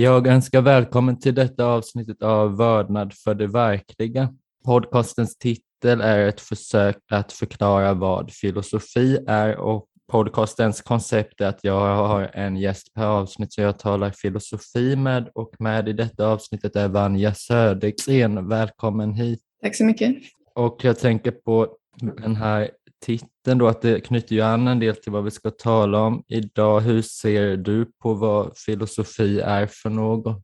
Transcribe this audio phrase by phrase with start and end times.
[0.00, 4.34] Jag önskar välkommen till detta avsnittet av Vördnad för det verkliga.
[4.64, 11.64] Podcastens titel är ett försök att förklara vad filosofi är och podcastens koncept är att
[11.64, 16.26] jag har en gäst per avsnitt som jag talar filosofi med och med i detta
[16.26, 18.48] avsnittet är Vanja Södergren.
[18.48, 19.40] Välkommen hit.
[19.62, 20.16] Tack så mycket.
[20.54, 24.96] Och jag tänker på den här titeln då, att det knyter ju an en del
[24.96, 26.80] till vad vi ska tala om idag.
[26.80, 30.42] Hur ser du på vad filosofi är för något?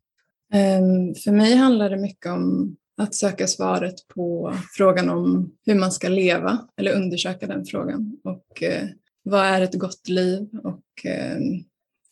[0.52, 5.92] Ehm, för mig handlar det mycket om att söka svaret på frågan om hur man
[5.92, 8.16] ska leva, eller undersöka den frågan.
[8.24, 8.89] Och eh,
[9.22, 11.64] vad är ett gott liv och ehm,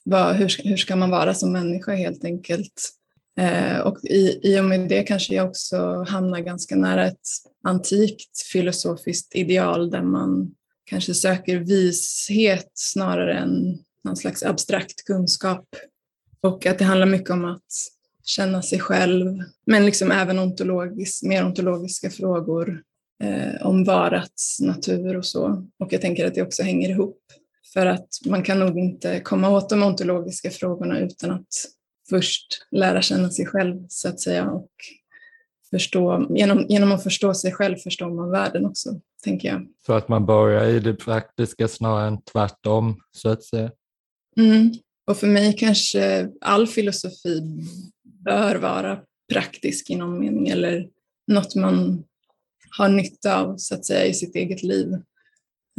[0.04, 2.90] vad, hur, hur ska man vara som människa helt enkelt.
[3.38, 7.28] Eh, och i, i och med det kanske jag också hamnar ganska nära ett
[7.64, 15.66] antikt filosofiskt ideal där man kanske söker vishet snarare än någon slags abstrakt kunskap.
[16.40, 17.72] Och att det handlar mycket om att
[18.24, 22.82] känna sig själv, men liksom även ontologisk, mer ontologiska frågor
[23.22, 25.66] eh, om varats natur och så.
[25.78, 27.18] Och jag tänker att det också hänger ihop.
[27.72, 31.46] För att man kan nog inte komma åt de ontologiska frågorna utan att
[32.10, 34.70] först lära känna sig själv så att säga och
[35.70, 39.66] förstå, genom, genom att förstå sig själv förstår man världen också, tänker jag.
[39.86, 43.70] Så att man börjar i det praktiska snarare än tvärtom, så att säga.
[44.36, 44.72] Mm.
[45.06, 47.40] Och för mig kanske all filosofi
[48.24, 49.00] bör vara
[49.32, 50.88] praktisk i någon mening, eller
[51.26, 52.04] något man
[52.78, 54.88] har nytta av, så att säga, i sitt eget liv.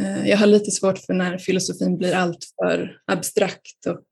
[0.01, 4.05] Eh, jag har lite svårt för när filosofin blir alltför abstrakt och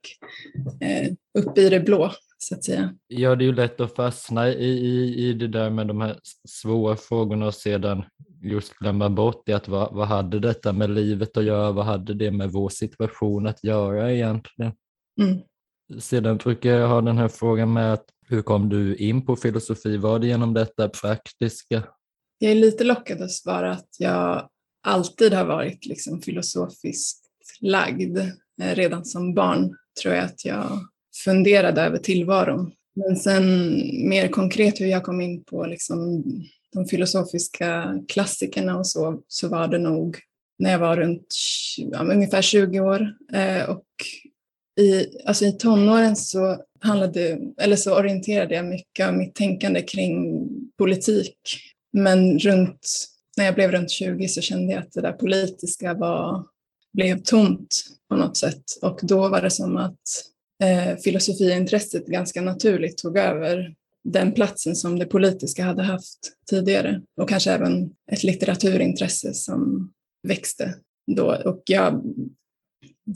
[0.87, 2.95] eh, uppe i det blå så att säga.
[3.07, 6.19] Ja, det är ju lätt att fastna i, i, i det där med de här
[6.47, 8.03] svåra frågorna och sedan
[8.41, 11.71] just glömma bort det att vad, vad hade detta med livet att göra?
[11.71, 14.73] Vad hade det med vår situation att göra egentligen?
[15.21, 15.39] Mm.
[15.99, 19.97] Sedan brukar jag ha den här frågan med att hur kom du in på filosofi?
[19.97, 21.83] Var det genom detta praktiska?
[22.37, 24.49] Jag är lite lockad att svara att jag
[24.83, 27.25] alltid har varit liksom filosofiskt
[27.59, 28.17] lagd.
[28.61, 30.79] Eh, redan som barn tror jag att jag
[31.23, 32.71] funderade över tillvaron.
[32.95, 33.77] Men sen
[34.09, 36.23] mer konkret hur jag kom in på liksom
[36.73, 40.17] de filosofiska klassikerna och så, så var det nog
[40.59, 41.35] när jag var runt
[41.77, 43.15] ja, ungefär 20 år.
[43.33, 43.85] Eh, och
[44.79, 50.47] i, alltså i tonåren så, handlade, eller så orienterade jag mycket av mitt tänkande kring
[50.77, 51.37] politik.
[51.93, 52.87] Men runt,
[53.41, 56.45] när jag blev runt 20 så kände jag att det där politiska var,
[56.93, 58.63] blev tomt på något sätt.
[58.81, 59.99] Och då var det som att
[60.63, 66.19] eh, filosofiintresset ganska naturligt tog över den platsen som det politiska hade haft
[66.49, 69.91] tidigare och kanske även ett litteraturintresse som
[70.27, 70.75] växte
[71.15, 71.35] då.
[71.45, 72.03] Och jag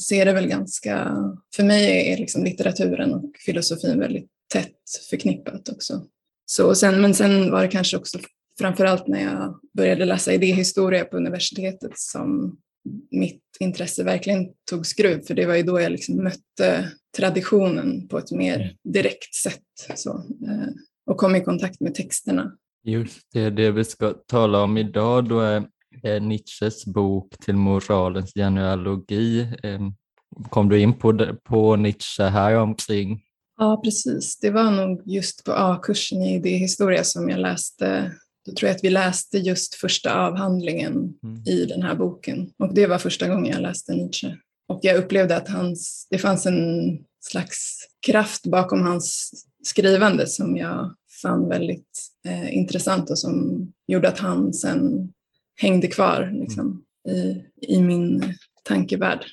[0.07, 1.15] ser det väl ganska,
[1.55, 6.05] för mig är liksom litteraturen och filosofin väldigt tätt förknippat också.
[6.45, 8.19] Så sen, men sen var det kanske också
[8.59, 12.57] framförallt när jag började läsa idéhistoria på universitetet som
[13.11, 18.17] mitt intresse verkligen tog skruv, för det var ju då jag liksom mötte traditionen på
[18.17, 18.75] ett mer mm.
[18.83, 19.61] direkt sätt
[19.95, 20.69] så, eh,
[21.05, 22.51] och kom i kontakt med texterna.
[22.83, 29.47] Just det, det vi ska tala om idag då är Nietzsches bok Till moralens genealogi.
[30.49, 33.21] Kom du in på, på Nietzsche här omkring?
[33.57, 34.39] Ja, precis.
[34.39, 38.11] Det var nog just på A-kursen i idéhistoria som jag läste
[38.45, 41.43] då tror jag att vi läste just första avhandlingen mm.
[41.45, 44.37] i den här boken och det var första gången jag läste Nietzsche.
[44.67, 49.31] Och jag upplevde att hans, det fanns en slags kraft bakom hans
[49.63, 55.13] skrivande som jag fann väldigt eh, intressant och som gjorde att han sen
[55.55, 57.43] hängde kvar liksom, i,
[57.73, 58.33] i min
[58.63, 59.25] tankevärld.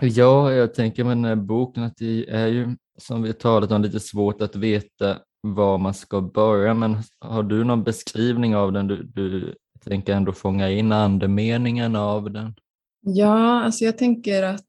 [0.00, 3.82] Ja, jag tänker med den här boken att det är ju som vi talat om
[3.82, 8.86] lite svårt att veta var man ska börja, men har du någon beskrivning av den?
[8.86, 9.54] Du, du
[9.84, 12.54] tänker ändå fånga in andemeningen av den?
[13.00, 14.66] Ja, alltså jag tänker att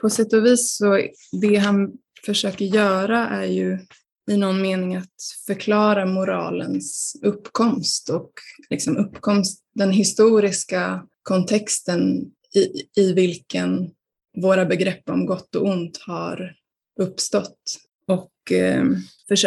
[0.00, 1.00] på sätt och vis så
[1.40, 1.92] det han
[2.26, 3.78] försöker göra är ju
[4.30, 5.14] i någon mening att
[5.46, 8.30] förklara moralens uppkomst och
[8.70, 13.90] liksom uppkomst, den historiska kontexten i, i vilken
[14.42, 16.54] våra begrepp om gott och ont har
[17.00, 17.60] uppstått.
[18.06, 18.84] Och eh,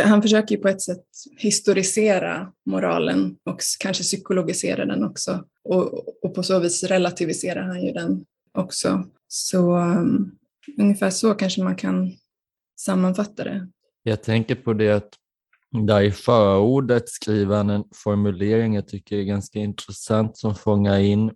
[0.05, 1.05] han försöker ju på ett sätt
[1.37, 5.43] historisera moralen och kanske psykologisera den också.
[5.63, 8.25] Och, och på så vis relativiserar han ju den
[8.57, 9.05] också.
[9.27, 10.37] Så um,
[10.77, 12.11] ungefär så kanske man kan
[12.79, 13.67] sammanfatta det.
[14.03, 15.13] Jag tänker på det att
[15.87, 21.31] där i förordet skriver han en formulering jag tycker är ganska intressant som fångar in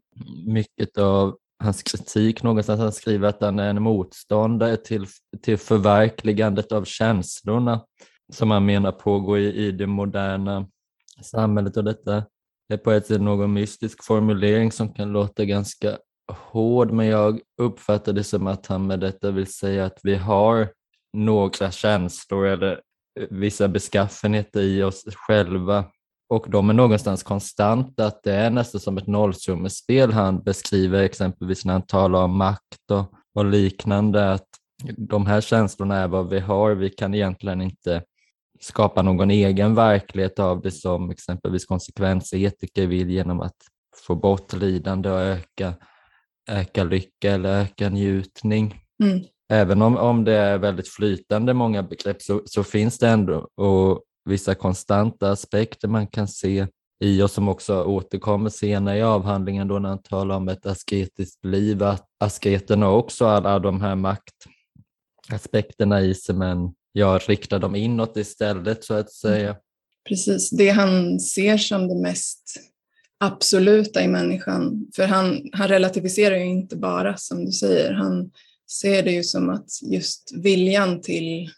[0.46, 2.80] mycket av hans kritik någonstans.
[2.80, 5.06] Han skriver att han är en motståndare till,
[5.42, 7.82] till förverkligandet av känslorna.
[8.34, 10.68] som han menar pågår i, i det moderna
[11.22, 12.24] samhället och detta
[12.70, 15.98] är på ett sätt någon mystisk formulering som kan låta ganska
[16.32, 20.70] hård, men jag uppfattar det som att han med detta vill säga att vi har
[21.14, 22.82] några känslor eller
[23.30, 25.86] vissa beskaffenheter i oss själva
[26.30, 31.66] och de är någonstans konstanta, att det är nästan som ett nollsummespel han beskriver exempelvis
[31.66, 34.48] när han talar om makt och, och liknande, att
[34.98, 38.04] de här känslorna är vad vi har, vi kan egentligen inte
[38.60, 43.56] skapa någon egen verklighet av det som exempelvis konsekvensetiker vill genom att
[44.08, 45.74] få bort lidande och öka,
[46.50, 48.76] öka lycka eller öka njutning.
[49.04, 49.24] Mm.
[49.50, 54.04] Även om, om det är väldigt flytande många begrepp så, så finns det ändå och
[54.28, 56.68] vissa konstanta aspekter man kan se
[57.04, 61.46] i och som också återkommer senare i avhandlingen då när han talar om ett asketiskt
[61.46, 67.76] liv, att asketerna har också alla de här maktaspekterna i sig men jag riktar dem
[67.76, 69.50] inåt istället så att säga.
[69.50, 69.62] Mm.
[70.10, 72.60] Precis, det han ser som det mest
[73.20, 78.32] absoluta i människan, för han, han relativiserar ju inte bara som du säger, han
[78.82, 81.50] ser det ju som att just viljan till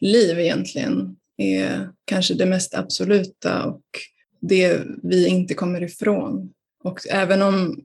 [0.00, 3.82] liv egentligen är kanske det mest absoluta och
[4.40, 6.52] det vi inte kommer ifrån.
[6.84, 7.84] Och även om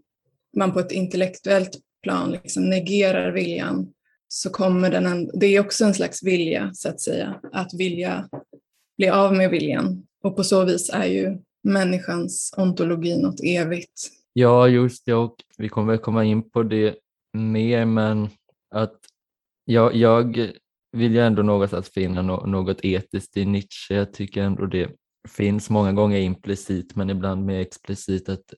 [0.57, 3.93] man på ett intellektuellt plan liksom negerar viljan
[4.27, 8.29] så kommer den, en, det är också en slags vilja så att säga, att vilja
[8.97, 10.03] bli av med viljan.
[10.23, 14.09] Och på så vis är ju människans ontologi något evigt.
[14.33, 16.95] Ja, just det, och vi kommer väl komma in på det
[17.33, 18.29] mer, men
[18.69, 18.99] att
[19.65, 20.51] jag, jag
[20.91, 23.95] vill ju ändå någonstans finna något etiskt i Nietzsche.
[23.95, 24.91] Jag tycker ändå det
[25.29, 28.53] finns många gånger implicit, men ibland mer explicit att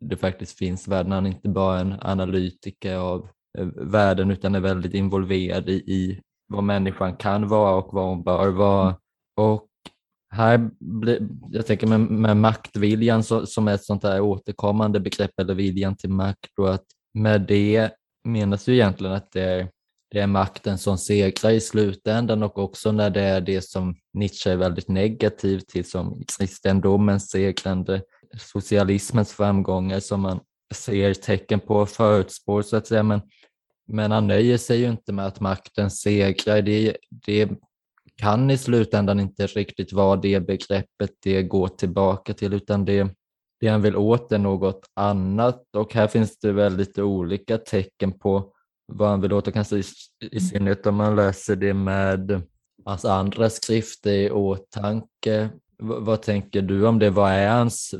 [0.00, 1.12] det faktiskt finns värden.
[1.12, 3.28] Han är inte bara en analytiker av
[3.58, 8.22] Eh, världen utan är väldigt involverad i, i vad människan kan vara och vad hon
[8.22, 8.96] bör vara.
[9.36, 9.68] Och
[10.30, 15.40] här blir, jag tänker med, med maktviljan så, som är ett sånt här återkommande begrepp
[15.40, 16.84] eller viljan till makt och att
[17.14, 17.90] med det
[18.24, 19.70] menas ju egentligen att det är,
[20.12, 24.50] det är makten som segrar i slutändan och också när det är det som Nietzsche
[24.50, 28.02] är väldigt negativ till som kristendomens segrande,
[28.38, 30.40] socialismens framgångar som man
[30.74, 33.02] ser tecken på och förutspår så att säga.
[33.02, 33.20] Men
[33.88, 36.62] men han nöjer sig ju inte med att makten segrar.
[36.62, 37.48] Det, det
[38.16, 43.08] kan i slutändan inte riktigt vara det begreppet det går tillbaka till, utan det,
[43.60, 45.76] det han vill åt är något annat.
[45.76, 48.51] Och här finns det väl lite olika tecken på
[48.96, 49.82] vad han vill åt, kanske i,
[50.30, 52.42] i synnerhet om man läser det med
[52.84, 55.50] hans andra skrifter i åtanke.
[55.82, 57.10] V vad tänker du om det?
[57.10, 57.94] Vad är hans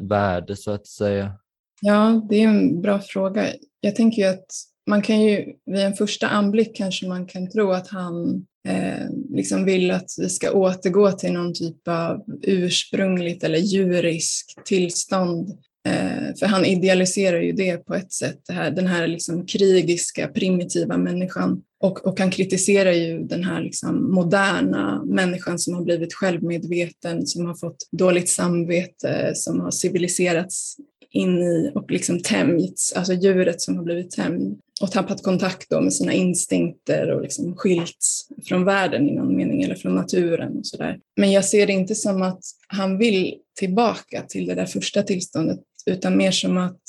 [0.00, 1.32] värde så att säga?
[1.80, 3.46] Ja, det är en bra fråga.
[3.80, 4.46] Jag tänker ju att
[4.86, 9.64] man kan ju vid en första anblick kanske man kan tro att han eh, liksom
[9.64, 15.50] vill att vi ska återgå till någon typ av ursprungligt eller djuriskt tillstånd.
[15.88, 20.28] Eh, för han idealiserar ju det på ett sätt, det här, den här liksom krigiska,
[20.28, 21.62] primitiva människan.
[21.80, 27.46] Och, och han kritiserar ju den här liksom moderna människan som har blivit självmedveten, som
[27.46, 30.76] har fått dåligt samvete, som har civiliserats
[31.10, 35.92] in i och liksom tämjts, alltså djuret som har blivit tämjt och tappat kontakt med
[35.92, 40.98] sina instinkter och liksom skilts från världen i någon mening eller från naturen och sådär.
[41.16, 45.60] Men jag ser det inte som att han vill tillbaka till det där första tillståndet
[45.86, 46.82] utan mer som att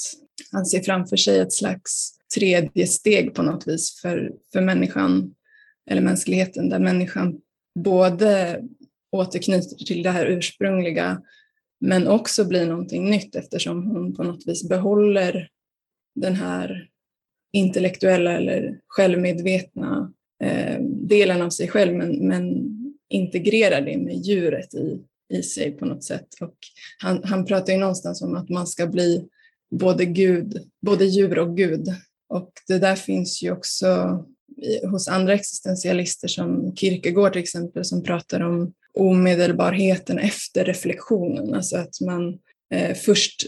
[0.51, 5.35] han ser framför sig ett slags tredje steg på något vis för, för människan
[5.89, 7.41] eller mänskligheten där människan
[7.79, 8.61] både
[9.11, 11.21] återknyter till det här ursprungliga
[11.79, 15.49] men också blir någonting nytt eftersom hon på något vis behåller
[16.15, 16.89] den här
[17.53, 22.65] intellektuella eller självmedvetna eh, delen av sig själv men, men
[23.09, 24.99] integrerar det med djuret i,
[25.33, 26.27] i sig på något sätt.
[26.41, 26.55] Och
[26.97, 29.27] han, han pratar ju någonstans om att man ska bli
[29.71, 31.87] både, Gud, både djur och Gud.
[32.29, 34.19] Och det där finns ju också
[34.91, 41.53] hos andra existentialister som Kierkegaard till exempel som pratar om omedelbarheten efter reflektionen.
[41.53, 42.39] Alltså att man
[42.73, 43.45] eh, först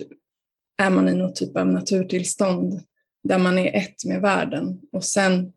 [0.77, 2.81] är man i något typ av naturtillstånd
[3.23, 5.53] där man är ett med världen och sen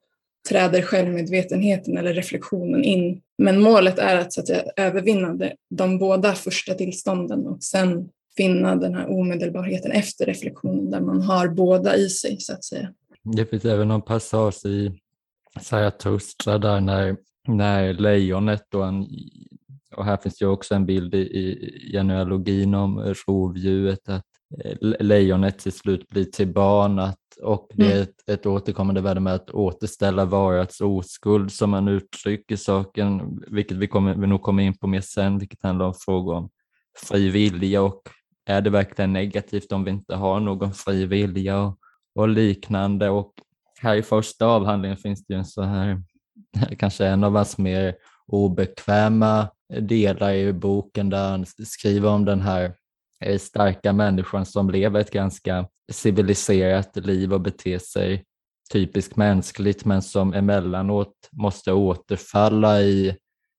[0.48, 3.20] träder självmedvetenheten eller reflektionen in.
[3.40, 8.08] Men målet är att, så att säga, övervinna de, de båda första tillstånden och sen
[8.36, 12.92] finna den här omedelbarheten efter reflektionen där man har båda i sig så att säga.
[13.36, 15.00] Det finns även någon passage i
[15.60, 17.16] Zarathustra där när,
[17.48, 19.06] när lejonet och en
[19.96, 24.26] och här finns ju också en bild i, genealogin om rovdjuret, att
[25.00, 28.02] lejonet till slut blir till barn och det är mm.
[28.02, 33.86] ett, ett återkommande värde med att återställa varats oskuld som man uttrycker saken, vilket vi,
[33.86, 36.50] kommer, vi nog kommer in på mer sen, vilket handlar om frågor om
[37.08, 38.02] fri vilja och
[38.46, 41.78] är det verkligen negativt om vi inte har någon fri vilja och,
[42.14, 43.10] och liknande.
[43.10, 43.32] Och
[43.80, 46.02] här i första avhandlingen finns det ju en så här,
[46.78, 47.94] kanske en av hans mer
[48.26, 49.48] obekväma
[49.80, 52.74] delar i boken där han skriver om den här
[53.38, 58.24] starka människan som lever ett ganska civiliserat liv och beter sig
[58.72, 63.16] typiskt mänskligt men som emellanåt måste återfalla i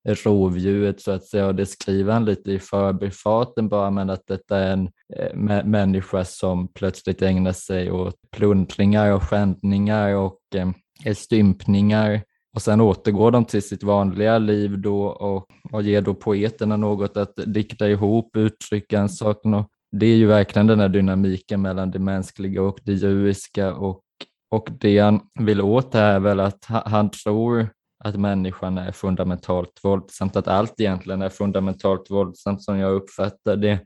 [0.08, 1.46] rovdjuret så att säga.
[1.46, 6.24] Och det skriver han lite i förbifarten bara men att detta är en eh, människa
[6.24, 10.40] som plötsligt ägnar sig åt plundringar och skändningar och
[11.04, 12.22] eh, stympningar
[12.54, 17.16] och sen återgår de till sitt vanliga liv då och, och ger då poeterna något
[17.16, 19.42] att dikta ihop, uttrycka en sak.
[19.92, 24.00] Det är ju verkligen den här dynamiken mellan det mänskliga och det djuriska och,
[24.50, 27.68] och det han vill åt är väl att han tror
[28.04, 33.78] att människan är fundamentalt våldsamt, att allt egentligen är fundamentalt våldsamt som jag uppfattar det.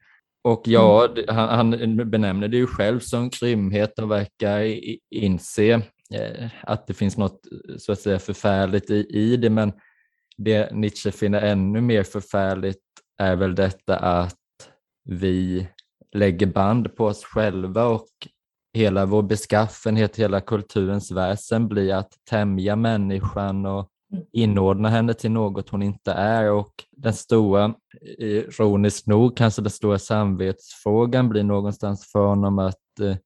[0.44, 1.24] Och ja, mm.
[1.28, 4.78] han, han benämner det ju själv som grymhet och verkar
[5.10, 5.82] inse
[6.62, 7.40] att det finns något
[7.78, 9.72] så att säga förfärligt i, i det, men
[10.36, 12.82] det Nietzsche finner ännu mer förfärligt
[13.18, 14.36] är väl detta att
[15.04, 15.68] vi
[16.14, 18.08] lägger band på oss själva och
[18.74, 24.24] hela vår beskaffenhet, hela kulturens väsen blir att tämja människan och mm.
[24.32, 27.74] inordna henne till något hon inte är och den stora,
[28.18, 33.16] ironiskt nog, kanske den stora samvetsfrågan blir någonstans för honom att eh,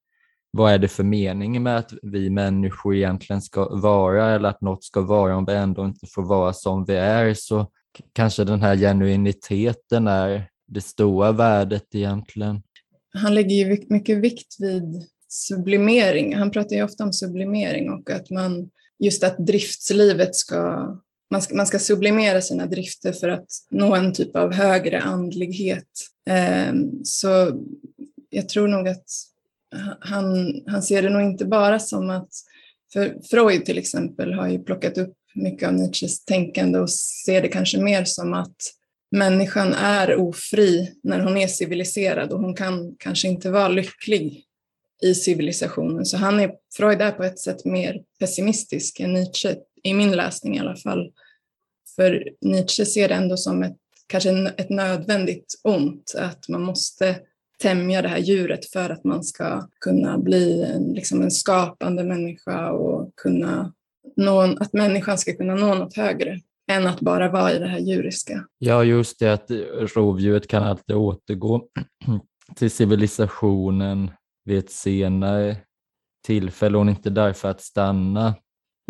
[0.50, 4.84] vad är det för mening med att vi människor egentligen ska vara eller att något
[4.84, 7.70] ska vara om vi ändå inte får vara som vi är så
[8.12, 12.62] kanske den här genuiniteten är det stora värdet egentligen.
[13.12, 16.36] Han lägger ju mycket vikt vid sublimering.
[16.36, 20.88] Han pratar ju ofta om sublimering och att man just att driftslivet ska
[21.30, 25.88] man ska, man ska sublimera sina drifter för att nå en typ av högre andlighet.
[26.26, 27.60] Ehm, så
[28.30, 29.04] jag tror nog att
[30.00, 32.28] han, han ser det nog inte bara som att,
[32.92, 37.48] för Freud till exempel har ju plockat upp mycket av Nietzsches tänkande och ser det
[37.48, 38.56] kanske mer som att
[39.10, 44.44] människan är ofri när hon är civiliserad och hon kan kanske inte vara lycklig
[45.02, 46.06] i civilisationen.
[46.06, 50.56] Så han är, Freud är på ett sätt mer pessimistisk än Nietzsche, i min läsning
[50.56, 51.12] i alla fall.
[51.96, 57.16] För Nietzsche ser det ändå som ett, kanske ett nödvändigt ont, att man måste
[57.62, 62.70] tämja det här djuret för att man ska kunna bli en, liksom en skapande människa
[62.70, 63.72] och kunna
[64.16, 66.40] nå, att människan ska kunna nå något högre
[66.70, 68.46] än att bara vara i det här djuriska.
[68.58, 69.50] Ja, just det att
[69.94, 71.62] rovdjuret kan alltid återgå
[72.56, 74.10] till civilisationen
[74.44, 75.56] vid ett senare
[76.26, 76.78] tillfälle.
[76.78, 78.34] Hon är inte där för att stanna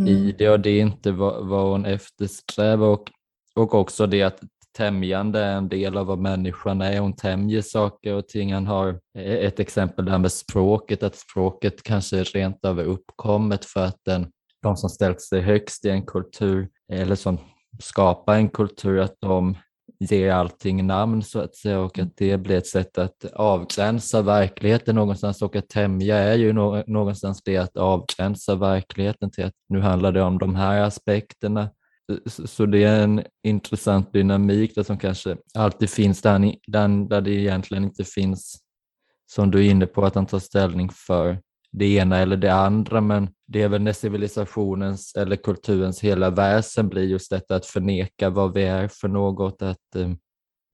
[0.01, 0.15] mm.
[0.15, 2.87] i det och det är inte vad, vad hon eftersträvar.
[2.87, 3.11] Och,
[3.55, 4.41] och också det att
[4.81, 7.01] tämjande är en del av vad människan är.
[7.01, 8.53] Hon tämjer saker och ting.
[8.53, 13.85] Han har ett exempel där med språket, att språket kanske rent av är uppkommet för
[13.85, 14.27] att den,
[14.63, 17.39] de som ställt sig högst i en kultur eller som
[17.79, 19.57] skapar en kultur, att de
[19.99, 24.95] ger allting namn så att säga och att det blir ett sätt att avgränsa verkligheten
[24.95, 26.53] någonstans och att tämja är ju
[26.87, 31.69] någonstans det att avgränsa verkligheten till att nu handlar det om de här aspekterna
[32.27, 37.85] så det är en intressant dynamik där som kanske alltid finns där, där det egentligen
[37.85, 38.59] inte finns,
[39.33, 41.39] som du är inne på, att han tar ställning för
[41.73, 46.89] det ena eller det andra, men det är väl när civilisationens eller kulturens hela väsen
[46.89, 50.11] blir just detta att förneka vad vi är för något, att eh,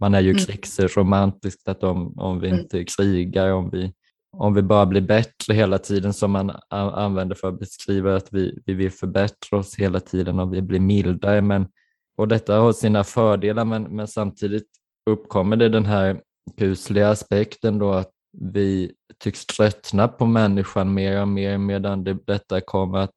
[0.01, 0.43] man är ju mm.
[0.43, 2.61] krigsromantisk, att om, om vi mm.
[2.61, 3.93] inte krigar, om vi
[4.39, 8.63] om vi bara blir bättre hela tiden som man använder för att beskriva att vi,
[8.67, 11.43] vi vill förbättra oss hela tiden och vi blir mildare.
[11.43, 11.69] Men,
[12.17, 14.67] och detta har sina fördelar men, men samtidigt
[15.11, 16.21] uppkommer det den här
[16.59, 22.61] kusliga aspekten då att vi tycks tröttna på människan mer och mer medan det, detta
[22.61, 23.15] kommer att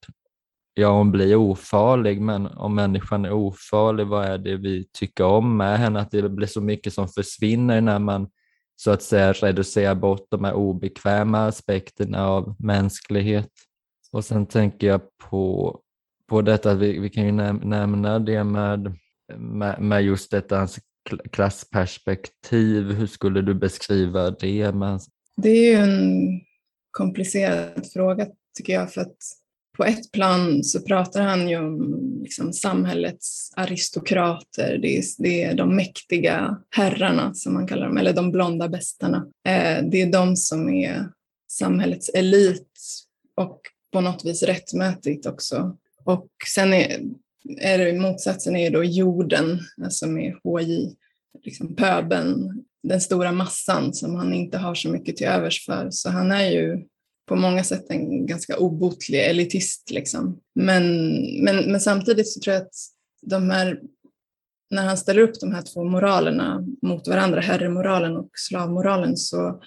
[0.73, 5.57] ja, hon blir ofarlig, men om människan är ofarlig, vad är det vi tycker om
[5.57, 5.99] med henne?
[5.99, 8.27] Att det blir så mycket som försvinner när man
[8.79, 13.49] så att säga reducera bort de här obekväma aspekterna av mänsklighet.
[14.11, 15.79] Och sen tänker jag på,
[16.29, 18.97] på detta, vi, vi kan ju näm nämna det med,
[19.37, 20.67] med, med just detta
[21.31, 22.91] klassperspektiv.
[22.91, 24.99] Hur skulle du beskriva det?
[25.37, 26.41] Det är ju en
[26.91, 29.17] komplicerad fråga tycker jag för att
[29.79, 35.53] på ett plan så pratar han ju om liksom samhällets aristokrater, det är, det är
[35.53, 39.17] de mäktiga herrarna som man kallar dem, eller de blonda bästarna.
[39.47, 41.09] Eh, det är de som är
[41.51, 42.71] samhällets elit
[43.35, 43.61] och
[43.93, 45.77] på något vis rättmätigt också.
[46.05, 46.99] Och sen är,
[47.57, 50.95] är det, motsatsen är då jorden, alltså med HJ,
[51.43, 55.89] liksom pöben, den stora massan som han inte har så mycket till övers för.
[55.91, 56.85] Så han är ju
[57.29, 59.91] på många sätt en ganska obotlig elitist.
[59.91, 60.39] Liksom.
[60.55, 60.83] Men,
[61.43, 62.75] men, men samtidigt så tror jag att
[63.21, 63.79] de här,
[64.71, 69.61] när han ställer upp de här två moralerna mot varandra, herremoralen och slavmoralen, så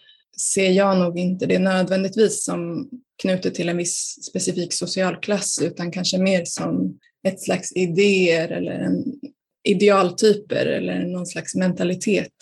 [0.54, 2.88] ser jag nog inte det nödvändigtvis som
[3.22, 9.04] knutet till en viss specifik socialklass utan kanske mer som ett slags idéer eller en
[9.68, 12.32] idealtyper eller någon slags mentalitet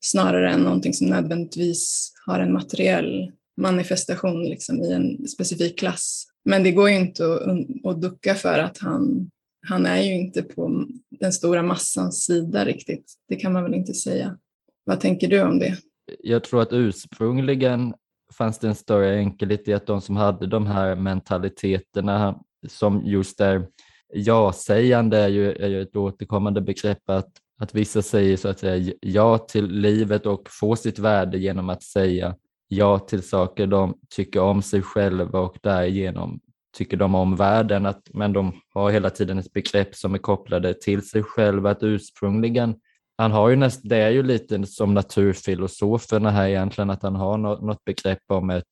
[0.00, 6.26] snarare än någonting som nödvändigtvis har en materiell manifestation liksom i en specifik klass.
[6.44, 9.30] Men det går ju inte att, att ducka för att han,
[9.68, 13.12] han är ju inte på den stora massans sida riktigt.
[13.28, 14.38] Det kan man väl inte säga.
[14.84, 15.76] Vad tänker du om det?
[16.18, 17.94] Jag tror att ursprungligen
[18.32, 23.40] fanns det en större enkelhet i att de som hade de här mentaliteterna som just
[23.40, 23.66] är
[24.12, 28.92] ja-sägande är ju, är ju ett återkommande begrepp att, att vissa säger så att säga
[29.00, 32.36] ja till livet och får sitt värde genom att säga
[32.72, 36.40] ja till saker de tycker om sig själva och därigenom
[36.76, 40.74] tycker de om världen, att, men de har hela tiden ett begrepp som är kopplade
[40.74, 42.74] till sig själva, att ursprungligen
[43.20, 47.38] han har ju näst, det är ju lite som naturfilosoferna här egentligen, att han har
[47.38, 48.64] något, något begrepp om ett,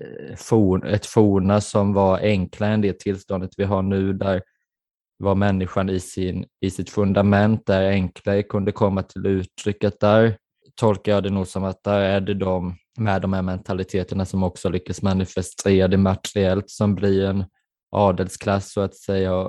[0.00, 4.42] eh, for, ett forna som var enklare än det tillståndet vi har nu, där
[5.18, 9.84] var människan i, sin, i sitt fundament där enklare kunde komma till uttryck.
[9.84, 10.36] Att där
[10.74, 14.42] tolkar jag det nog som att där är det de med de här mentaliteterna som
[14.42, 17.44] också lyckas manifestera det materiellt som blir en
[17.90, 19.48] adelsklass så att säga,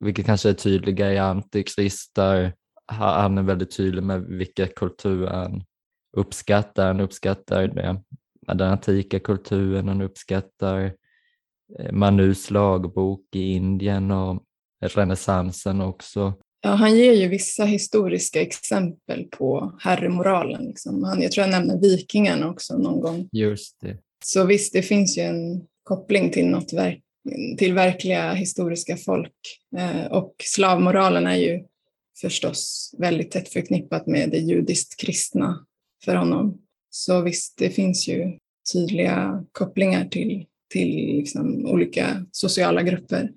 [0.00, 2.54] vilket kanske är tydligare i Antikrist där
[2.86, 5.64] han är väldigt tydlig med vilka kulturer han
[6.16, 6.86] uppskattar.
[6.86, 8.02] Han uppskattar det,
[8.54, 10.94] den antika kulturen, han uppskattar
[11.78, 14.42] eh, Manus lagbok i Indien och
[14.80, 16.34] renässansen också.
[16.60, 20.64] Ja, han ger ju vissa historiska exempel på herremoralen.
[20.64, 21.04] Liksom.
[21.04, 23.28] Han, jag tror jag nämner vikingarna också någon gång.
[23.32, 23.98] Just det.
[24.24, 27.02] Så visst, det finns ju en koppling till, något verk,
[27.58, 29.34] till verkliga historiska folk.
[29.76, 31.64] Eh, och slavmoralen är ju
[32.20, 35.66] förstås väldigt tätt förknippat med det judiskt kristna
[36.04, 36.58] för honom.
[36.90, 38.38] Så visst, det finns ju
[38.72, 43.32] tydliga kopplingar till, till liksom olika sociala grupper.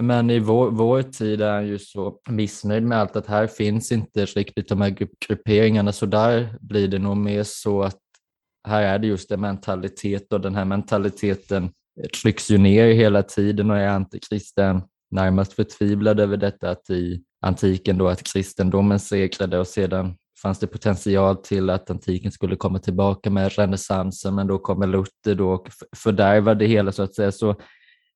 [0.00, 3.92] Men i vår, vår tid är han ju så missnöjd med allt att här finns
[3.92, 4.96] inte riktigt de här
[5.28, 7.98] grupperingarna så där blir det nog mer så att
[8.68, 11.70] här är det just en mentalitet och den här mentaliteten
[12.22, 17.98] trycks ju ner hela tiden och är antikristen närmast förtvivlad över detta att i antiken
[17.98, 23.30] då att kristendomen segrade och sedan fanns det potential till att antiken skulle komma tillbaka
[23.30, 27.32] med renässansen men då kommer Luther då och fördärvar det hela så att säga.
[27.32, 27.56] Så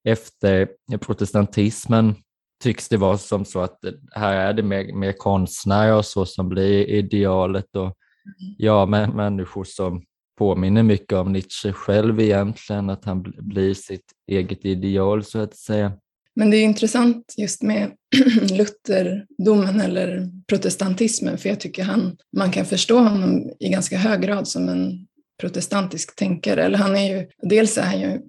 [0.06, 0.68] efter
[1.00, 2.14] protestantismen
[2.62, 3.78] tycks det vara som så att
[4.14, 8.54] här är det mer, mer konstnärer och så som blir idealet och mm.
[8.58, 10.02] ja, människor som
[10.38, 15.92] påminner mycket om Nietzsche själv egentligen, att han blir sitt eget ideal så att säga.
[16.34, 17.92] Men det är intressant just med
[18.50, 24.48] Lutherdomen eller protestantismen, för jag tycker han, man kan förstå honom i ganska hög grad
[24.48, 25.06] som en
[25.40, 26.64] protestantisk tänkare.
[26.64, 28.20] Eller han är ju, dels är han ju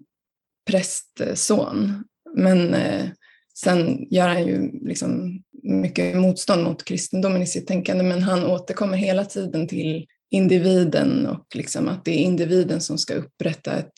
[0.68, 2.04] prästson.
[2.36, 3.06] Men eh,
[3.58, 8.98] sen gör han ju liksom mycket motstånd mot kristendomen i sitt tänkande, men han återkommer
[8.98, 13.94] hela tiden till individen och liksom att det är individen som ska upprätta ett,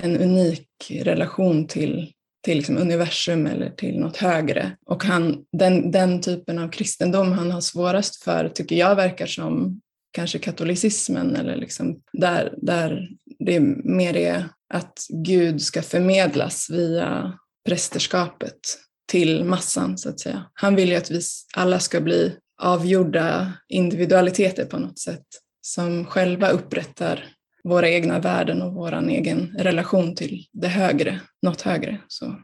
[0.00, 0.66] en unik
[1.02, 2.12] relation till,
[2.44, 4.76] till liksom universum eller till något högre.
[4.86, 9.80] Och han, den, den typen av kristendom han har svårast för tycker jag verkar som
[10.12, 13.08] kanske katolicismen eller liksom där, där
[13.40, 18.60] det är mer det att Gud ska förmedlas via prästerskapet
[19.08, 20.44] till massan så att säga.
[20.54, 21.20] Han vill ju att vi
[21.56, 25.26] alla ska bli avgjorda individualiteter på något sätt
[25.60, 27.24] som själva upprättar
[27.64, 32.00] våra egna värden och vår egen relation till det högre, något högre.
[32.08, 32.36] Så.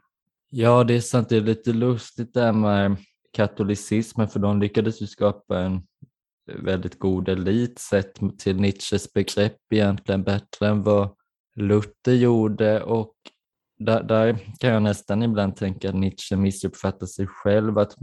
[0.50, 1.28] Ja, det är sant.
[1.28, 2.96] Det är lite lustigt det här med
[3.32, 5.82] katolicismen för de lyckades ju skapa en
[6.46, 11.08] väldigt god elit sett till Nietzsches begrepp egentligen bättre än vad
[11.56, 12.82] Luther gjorde.
[12.82, 13.14] Och
[13.78, 17.78] där, där, kan jag nästan ibland tänka att Nietzsche missuppfattar sig själv.
[17.78, 17.96] Att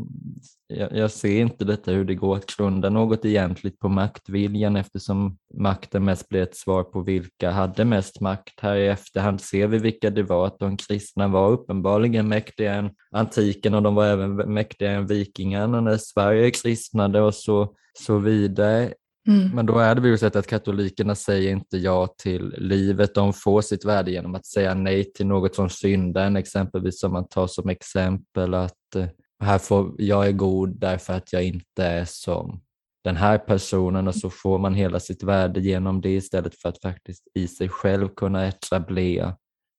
[0.67, 5.37] jag, jag, ser inte detta hur det går att grunda något egentligt på maktviljan eftersom
[5.53, 8.59] makten mest blir ett svar på vilka hade mest makt.
[8.59, 12.91] Här i efterhand ser vi vilka det var, att de kristna var uppenbarligen mäktigare än
[13.11, 18.93] antiken och de var även mäktigare än vikingarna när Sverige kristnade och så, så vidare.
[19.27, 19.49] Mm.
[19.55, 23.15] Men då är det så att katolikerna säger inte ja till livet.
[23.15, 27.27] De får sitt värde genom att säga nej till något som synden, exempelvis som man
[27.27, 29.05] tar som exempel att eh,
[29.43, 32.61] här får, jag är god därför att jag inte är som
[33.03, 36.81] den här personen och så får man hela sitt värde genom det istället för att
[36.81, 39.35] faktiskt i sig själv kunna etablera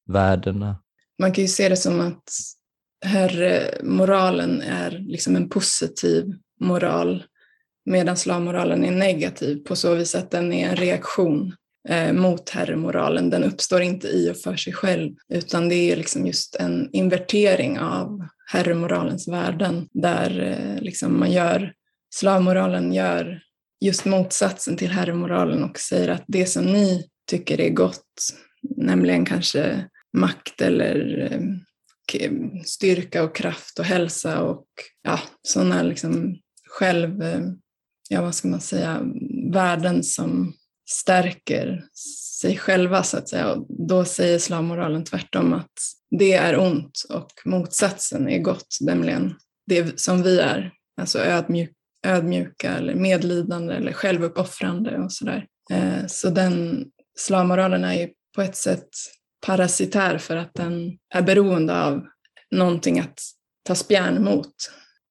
[0.06, 0.76] värdena.
[1.18, 2.22] Man kan ju se det som att
[3.04, 6.24] herrmoralen är liksom en positiv
[6.60, 7.22] moral
[7.84, 11.54] medan slavmoralen är negativ på så vis att den är en reaktion
[11.88, 13.30] eh, mot herremoralen.
[13.30, 17.78] Den uppstår inte i och för sig själv utan det är liksom just en invertering
[17.78, 21.72] av herremoralens värden där eh, liksom man gör,
[22.14, 23.40] slavmoralen gör
[23.80, 28.34] just motsatsen till herremoralen och säger att det som ni tycker är gott,
[28.76, 31.40] nämligen kanske makt eller eh,
[32.64, 34.66] styrka och kraft och hälsa och
[35.02, 36.38] ja, sådana liksom
[36.78, 37.40] själv eh,
[38.08, 39.02] ja vad ska man säga,
[39.52, 40.54] värden som
[40.90, 41.84] stärker
[42.40, 43.52] sig själva så att säga.
[43.52, 45.72] Och då säger slavmoralen tvärtom att
[46.10, 49.34] det är ont och motsatsen är gott, nämligen
[49.66, 51.70] det som vi är, alltså ödmjuk,
[52.06, 55.46] ödmjuka eller medlidande eller självuppoffrande och sådär.
[55.70, 56.84] Eh, så den
[57.18, 58.88] slavmoralen är ju på ett sätt
[59.46, 62.02] parasitär för att den är beroende av
[62.50, 63.20] någonting att
[63.64, 64.54] ta spjärn mot.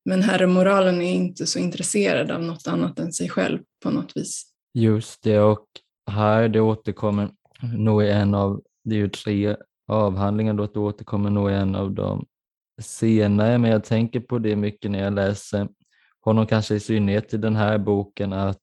[0.05, 4.43] Men herremoralen är inte så intresserad av något annat än sig själv på något vis.
[4.73, 5.65] Just det, och
[6.11, 7.29] här det återkommer
[7.77, 9.55] nog i en av, det är ju tre
[9.87, 12.25] avhandlingar då, det återkommer nog i en av dem
[12.81, 15.67] senare, men jag tänker på det mycket när jag läser
[16.21, 18.61] honom, kanske i synnerhet i den här boken, att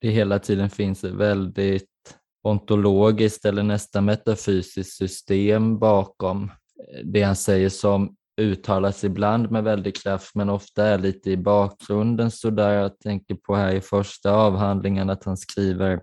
[0.00, 1.88] det hela tiden finns ett väldigt
[2.42, 6.50] ontologiskt eller nästan metafysiskt system bakom
[7.04, 12.30] det han säger som uttalas ibland med väldig kraft men ofta är lite i bakgrunden
[12.30, 16.00] så där jag tänker på här i första avhandlingen att han skriver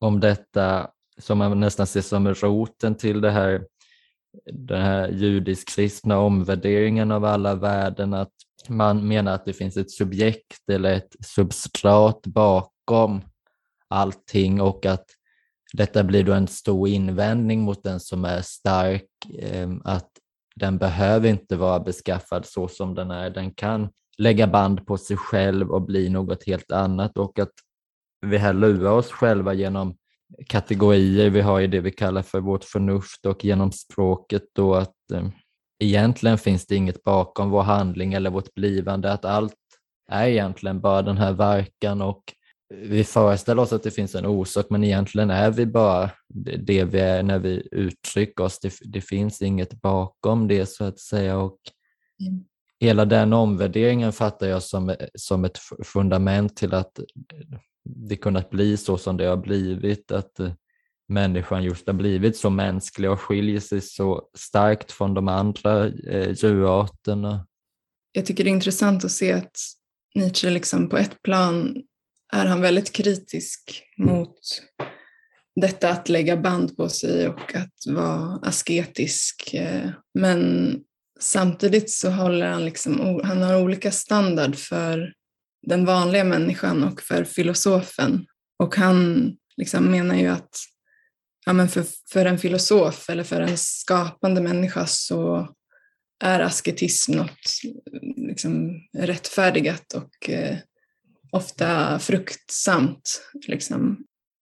[0.00, 3.66] om detta som man nästan ser som roten till det här,
[4.52, 8.32] den här judisk-kristna omvärderingen av alla värden, att
[8.68, 13.20] man menar att det finns ett subjekt eller ett substrat bakom
[13.88, 15.06] allting och att
[15.72, 20.10] detta blir då en stor invändning mot den som är stark, eh, att
[20.54, 23.30] den behöver inte vara beskaffad så som den är.
[23.30, 23.88] Den kan
[24.18, 27.52] lägga band på sig själv och bli något helt annat och att
[28.26, 29.96] vi här lurar oss själva genom
[30.48, 35.10] kategorier vi har i det vi kallar för vårt förnuft och genom språket då att
[35.12, 35.28] eh,
[35.78, 39.54] egentligen finns det inget bakom vår handling eller vårt blivande, att allt
[40.10, 42.22] är egentligen bara den här verkan och
[42.72, 46.10] vi föreställer oss att det finns en orsak men egentligen är vi bara
[46.58, 48.58] det vi är när vi uttrycker oss.
[48.60, 51.38] Det, det finns inget bakom det så att säga.
[51.38, 51.58] Och
[52.20, 52.44] mm.
[52.80, 57.00] Hela den omvärderingen fattar jag som, som ett fundament till att
[57.84, 60.12] det kunnat bli så som det har blivit.
[60.12, 60.40] Att
[61.08, 66.30] människan just har blivit så mänsklig och skiljer sig så starkt från de andra eh,
[66.32, 67.46] djurarterna.
[68.12, 69.56] Jag tycker det är intressant att se att
[70.14, 71.82] Nietzsche liksom på ett plan
[72.32, 74.38] är han väldigt kritisk mot
[75.60, 79.54] detta att lägga band på sig och att vara asketisk.
[79.54, 80.74] Eh, men
[81.20, 85.12] samtidigt så håller han liksom, han har olika standard för
[85.66, 88.26] den vanliga människan och för filosofen.
[88.58, 90.56] Och han liksom menar ju att
[91.46, 95.48] ja, men för, för en filosof eller för en skapande människa så
[96.24, 97.50] är asketism något
[98.16, 100.56] liksom rättfärdigat och eh,
[101.32, 103.22] ofta fruktsamt.
[103.48, 103.98] Liksom.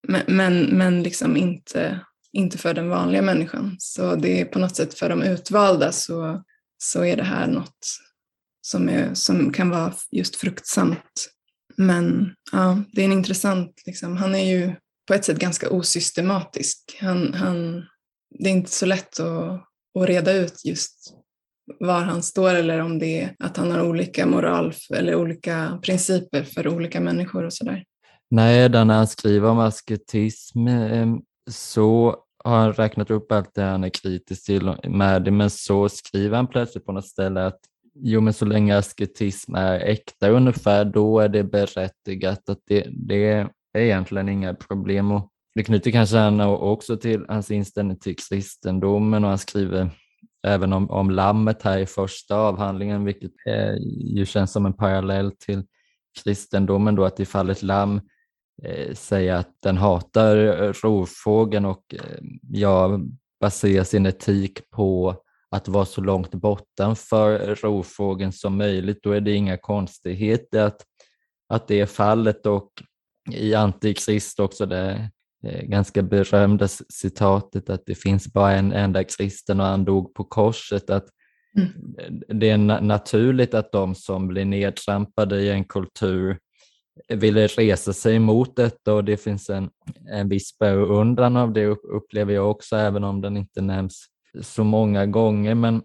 [0.08, 2.00] Men, men, men liksom inte,
[2.32, 3.76] inte för den vanliga människan.
[3.78, 6.42] Så det är på något sätt för de utvalda så,
[6.78, 7.86] så är det här något
[8.66, 11.30] som, är, som kan vara just fruktsamt.
[11.76, 14.74] Men ja, det är en intressant, liksom, han är ju
[15.08, 16.98] på ett sätt ganska osystematisk.
[17.00, 17.84] Han, han,
[18.38, 19.60] det är inte så lätt att,
[19.98, 21.14] att reda ut just
[21.80, 26.42] var han står eller om det är att han har olika moral eller olika principer
[26.42, 27.84] för olika människor och sådär.
[28.30, 33.84] Nej, när han skriver om asketism ehm, så har han räknat upp allt det han
[33.84, 37.60] är kritisk till med det, men så skriver han plötsligt på något ställe att
[37.94, 42.48] jo, men så länge asketism är äkta ungefär, då är det berättigat.
[42.48, 45.10] att det, det är egentligen inga problem.
[45.10, 49.90] Och det knyter kanske han också till hans inställning till kristendomen och han skriver
[50.46, 55.32] även om, om lammet här i första avhandlingen, vilket eh, ju känns som en parallell
[55.32, 55.62] till
[56.22, 58.00] kristendomen då, att i fallet lamm
[58.62, 63.00] eh, säga att den hatar eh, rovfågeln och eh, ja,
[63.40, 65.16] baserar sin etik på
[65.50, 70.82] att vara så långt bortanför rovfågeln som möjligt, då är det inga konstigheter att,
[71.48, 72.46] att det är fallet.
[72.46, 72.70] Och
[73.32, 75.10] i Antikrist också det
[75.62, 80.90] ganska berömda citatet att det finns bara en enda kristen och han dog på korset,
[80.90, 81.06] att
[81.56, 82.40] mm.
[82.40, 86.38] det är naturligt att de som blir nedtrampade i en kultur
[87.08, 89.70] vill resa sig emot detta och det finns en,
[90.10, 94.06] en viss beundran av det upplever jag också, även om den inte nämns
[94.40, 95.54] så många gånger.
[95.54, 95.82] Men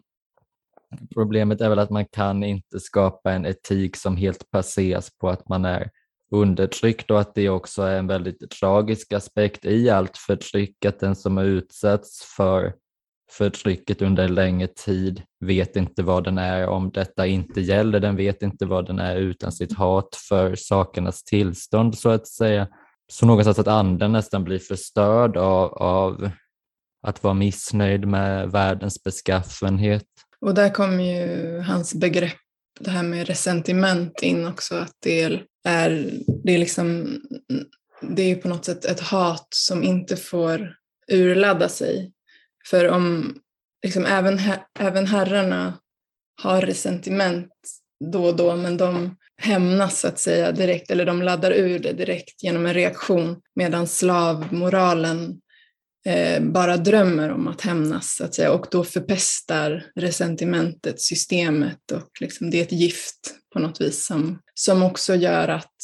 [1.13, 5.49] problemet är väl att man kan inte skapa en etik som helt baseras på att
[5.49, 5.89] man är
[6.35, 11.15] undertryckt och att det också är en väldigt tragisk aspekt i allt förtryck, att den
[11.15, 12.73] som har utsatts för
[13.31, 17.99] förtrycket under en längre tid vet inte vad den är om detta inte gäller.
[17.99, 22.67] Den vet inte vad den är utan sitt hat för sakernas tillstånd så att säga.
[23.11, 26.29] Så någonstans att anden nästan blir förstörd av, av
[27.07, 30.05] att vara missnöjd med världens beskaffenhet.
[30.41, 32.37] Och där kommer ju hans begrepp,
[32.79, 35.45] det här med resentiment in också, att det är,
[36.43, 37.19] det är liksom,
[38.01, 40.75] det är på något sätt ett hat som inte får
[41.11, 42.11] urladda sig.
[42.69, 43.35] För om
[43.85, 44.39] liksom, även,
[44.79, 45.73] även herrarna
[46.41, 47.51] har resentiment
[48.11, 51.93] då och då, men de hämnas så att säga direkt, eller de laddar ur det
[51.93, 55.41] direkt genom en reaktion, medan slavmoralen
[56.05, 62.09] Eh, bara drömmer om att hämnas, så att säga, och då förpestar resentimentet systemet och
[62.21, 65.75] liksom, det är ett gift på något vis som, som också gör att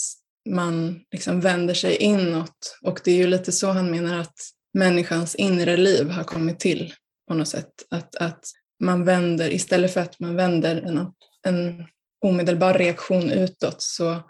[0.50, 2.80] man liksom vänder sig inåt.
[2.82, 4.36] Och det är ju lite så han menar att
[4.74, 6.94] människans inre liv har kommit till
[7.28, 7.72] på något sätt.
[7.90, 8.46] Att, att
[8.84, 10.98] man vänder, istället för att man vänder en,
[11.48, 11.86] en
[12.26, 14.22] omedelbar reaktion utåt så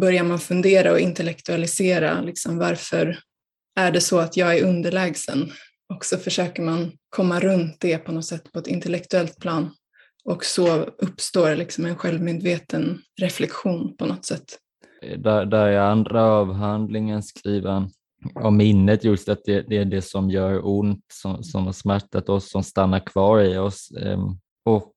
[0.00, 3.18] börjar man fundera och intellektualisera liksom varför
[3.76, 5.50] är det så att jag är underlägsen?
[5.94, 9.70] Och så försöker man komma runt det på något sätt på ett intellektuellt plan.
[10.24, 14.58] Och så uppstår liksom en självmedveten reflektion på något sätt.
[15.18, 17.90] Där, där i andra avhandlingen skriver han
[18.34, 22.28] om minnet just att det, det, är det som gör ont, som, som har smärtat
[22.28, 23.90] oss, som stannar kvar i oss.
[24.02, 24.92] Ehm, och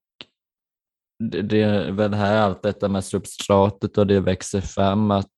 [1.23, 5.31] det, det är väl här allt detta med substratet och det växer fram att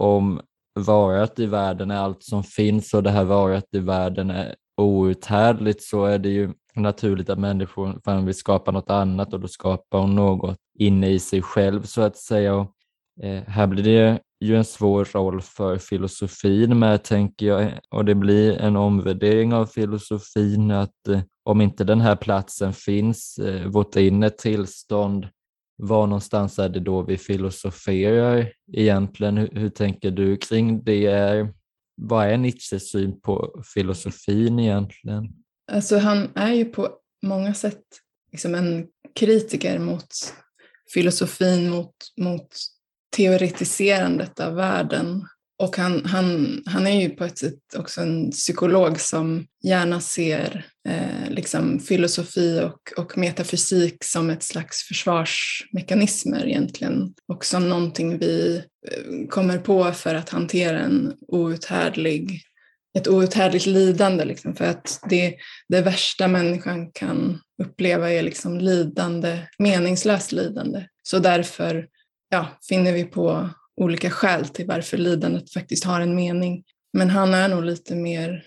[0.00, 0.40] om
[0.78, 5.82] varat i världen är allt som finns och det här varat i världen är outhärdligt
[5.82, 10.14] så är det ju naturligt att människor vill skapa något annat och då skapar hon
[10.14, 12.54] något inne i sig själv så att säga.
[12.54, 12.72] Och,
[13.22, 18.14] eh, här blir det ju en svår roll för filosofin med, tänker jag, och det
[18.14, 23.96] blir en omvärdering av filosofin att eh, om inte den här platsen finns, eh, vårt
[23.96, 25.28] inre tillstånd,
[25.78, 29.36] var någonstans är det då vi filosoferar egentligen?
[29.36, 31.06] Hur, hur tänker du kring det?
[31.06, 31.54] Är,
[31.96, 35.28] vad är Nietzsches syn på filosofin egentligen?
[35.72, 36.90] Alltså han är ju på
[37.22, 37.82] många sätt
[38.32, 40.34] liksom en kritiker mot
[40.94, 42.48] filosofin, mot, mot
[43.16, 45.24] teoretiserandet av världen.
[45.60, 50.66] Och han, han, han är ju på ett sätt också en psykolog som gärna ser
[50.88, 57.14] eh, liksom filosofi och, och metafysik som ett slags försvarsmekanismer egentligen.
[57.28, 62.42] Och som någonting vi eh, kommer på för att hantera en outhärdlig,
[62.98, 64.24] ett outhärdligt lidande.
[64.24, 65.36] Liksom, för att det,
[65.68, 70.86] det värsta människan kan uppleva är liksom lidande, meningslöst lidande.
[71.02, 71.86] Så därför
[72.30, 76.64] ja, finner vi på olika skäl till varför lidandet faktiskt har en mening.
[76.92, 78.44] Men han är nog lite mer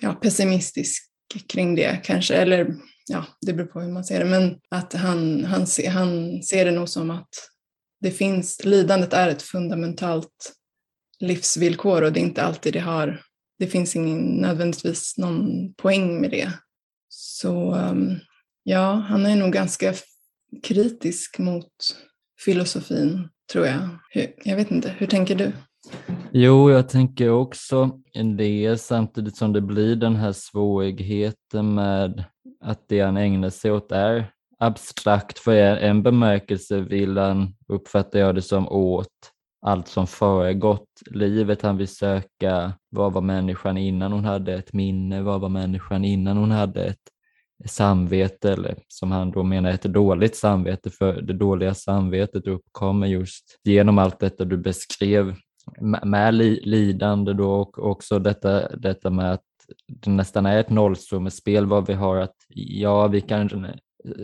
[0.00, 1.10] ja, pessimistisk
[1.48, 2.74] kring det kanske, eller
[3.06, 6.64] ja, det beror på hur man ser det, men att han, han, se, han ser
[6.64, 7.28] det nog som att
[8.00, 10.52] det finns, lidandet är ett fundamentalt
[11.20, 13.22] livsvillkor och det är inte alltid det har,
[13.58, 16.52] det finns ingen nödvändigtvis någon poäng med det.
[17.08, 18.18] Så um,
[18.62, 19.94] ja, han är nog ganska
[20.62, 21.72] kritisk mot
[22.44, 23.78] filosofin, tror jag.
[24.44, 25.52] Jag vet inte, hur tänker du?
[26.32, 27.90] Jo, jag tänker också
[28.36, 32.24] det samtidigt som det blir den här svårigheten med
[32.60, 34.26] att det han ägnar sig åt är
[34.58, 35.38] abstrakt.
[35.38, 39.08] För en bemärkelse vill han, uppfattar jag det som, åt
[39.66, 41.62] allt som föregått livet.
[41.62, 46.36] Han vill söka vad var människan innan hon hade ett minne, vad var människan innan
[46.36, 47.13] hon hade ett
[47.66, 53.60] samvete, eller som han då menar ett dåligt samvete, för det dåliga samvetet uppkommer just
[53.64, 55.34] genom allt detta du beskrev
[56.04, 59.42] med lidande då och också detta, detta med att
[59.88, 63.66] det nästan är ett nollsummespel vad vi har att ja, vi kan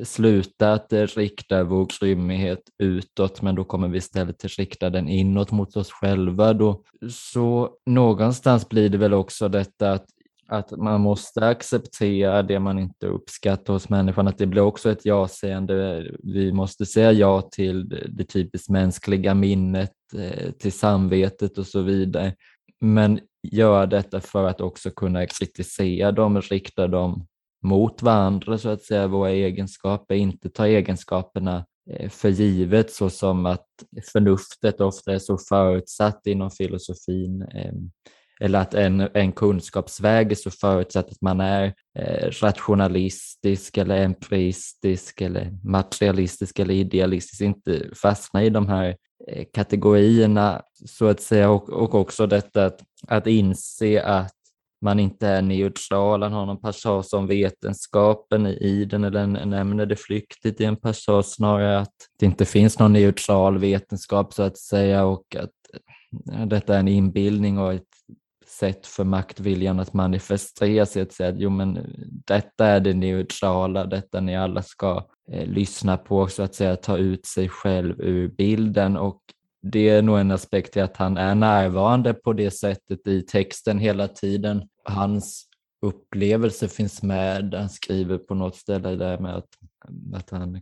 [0.04, 5.50] sluta att rikta vår grymhet utåt, men då kommer vi istället att rikta den inåt
[5.50, 6.52] mot oss själva.
[6.52, 6.82] Då.
[7.10, 10.06] Så någonstans blir det väl också detta att
[10.50, 15.04] att man måste acceptera det man inte uppskattar hos människan, att det blir också ett
[15.04, 16.06] ja-sägande.
[16.22, 22.34] Vi måste säga ja till det typiskt mänskliga minnet, eh, till samvetet och så vidare.
[22.80, 27.26] Men göra detta för att också kunna kritisera dem, rikta dem
[27.62, 33.46] mot varandra, så att säga, våra egenskaper, inte ta egenskaperna eh, för givet så som
[33.46, 33.68] att
[34.12, 37.72] förnuftet ofta är så förutsatt inom filosofin eh,
[38.40, 45.20] eller att en, en kunskapsväg är så förutsatt att man är eh, rationalistisk eller empiristisk
[45.20, 48.96] eller materialistisk eller idealistisk, inte fastna i de här
[49.28, 51.50] eh, kategorierna så att säga.
[51.50, 54.34] Och, och också detta att, att inse att
[54.82, 59.96] man inte är neutral, han har någon passage om vetenskapen i den eller nämner det
[59.96, 65.04] flyktigt i en passage snarare att det inte finns någon neutral vetenskap så att säga
[65.04, 65.50] och att
[66.32, 67.84] eh, detta är en inbildning och ett
[68.60, 71.78] sätt för maktviljan att manifestera sig, att säga att jo, men
[72.26, 76.96] detta är det neutrala, detta ni alla ska eh, lyssna på, så att säga ta
[76.96, 78.96] ut sig själv ur bilden.
[78.96, 79.20] Och
[79.62, 83.78] det är nog en aspekt i att han är närvarande på det sättet i texten
[83.78, 84.68] hela tiden.
[84.84, 85.46] Hans
[85.86, 89.48] upplevelse finns med, han skriver på något ställe där med att,
[90.14, 90.60] att han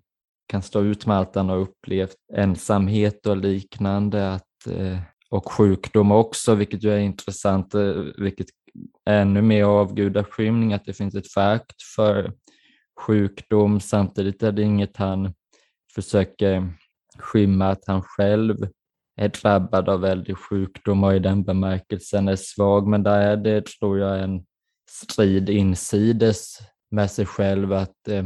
[0.48, 4.98] kan stå ut med allt han har upplevt, ensamhet och liknande, att eh,
[5.30, 8.46] och sjukdom också, vilket ju är intressant, eh, vilket
[9.04, 12.32] är ännu mer avgudaskymning, att det finns ett fakt för
[13.00, 13.80] sjukdom.
[13.80, 15.34] Samtidigt är det inget han
[15.94, 16.72] försöker
[17.18, 18.56] skymma att han själv
[19.16, 23.66] är drabbad av väldig sjukdom och i den bemärkelsen är svag, men där är det,
[23.66, 24.44] tror jag, en
[24.90, 26.58] strid insides
[26.90, 28.24] med sig själv att eh,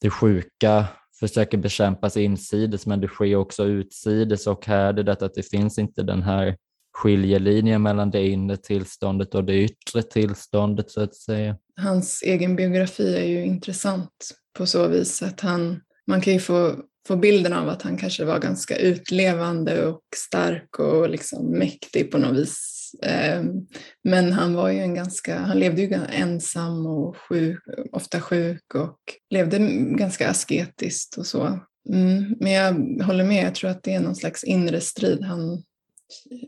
[0.00, 0.86] det sjuka
[1.20, 5.50] försöker bekämpas insides men det sker också utsides och här är det detta att det
[5.50, 6.56] finns inte den här
[6.92, 11.56] skiljelinjen mellan det inre tillståndet och det yttre tillståndet så att säga.
[11.76, 16.74] Hans egen biografi är ju intressant på så vis att han, man kan ju få,
[17.08, 22.18] få bilden av att han kanske var ganska utlevande och stark och liksom mäktig på
[22.18, 23.66] något vis Ehm,
[24.04, 28.98] men han var ju en ganska, han levde ju ensam och sjuk, ofta sjuk och
[29.30, 29.58] levde
[29.96, 31.60] ganska asketiskt och så.
[31.88, 35.62] Mm, men jag håller med, jag tror att det är någon slags inre strid han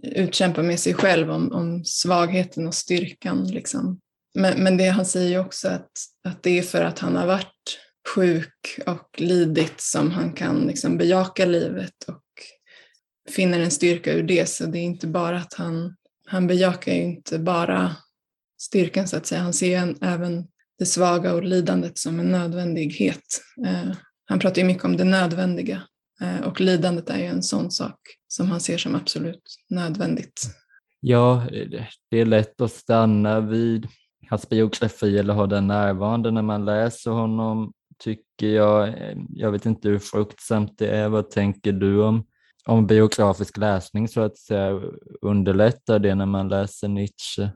[0.02, 3.46] utkämpar med sig själv om, om svagheten och styrkan.
[3.48, 4.00] Liksom.
[4.34, 5.90] Men, men det han säger ju också att,
[6.24, 7.78] att det är för att han har varit
[8.14, 12.22] sjuk och lidit som han kan liksom bejaka livet och
[13.30, 14.48] finner en styrka ur det.
[14.48, 17.96] Så det är inte bara att han han bejakar ju inte bara
[18.60, 20.46] styrkan så att säga, han ser en, även
[20.78, 23.40] det svaga och lidandet som en nödvändighet.
[23.66, 25.82] Eh, han pratar ju mycket om det nödvändiga
[26.20, 30.42] eh, och lidandet är ju en sån sak som han ser som absolut nödvändigt.
[31.00, 31.46] Ja,
[32.10, 33.88] det är lätt att stanna vid
[34.30, 38.94] hans biografi eller ha den närvarande när man läser honom, tycker jag.
[39.28, 41.08] Jag vet inte hur fruktsamt det är.
[41.08, 42.24] Vad tänker du om
[42.66, 44.80] om biografisk läsning så att säga,
[45.22, 47.50] underlättar det när man läser Nietzsche?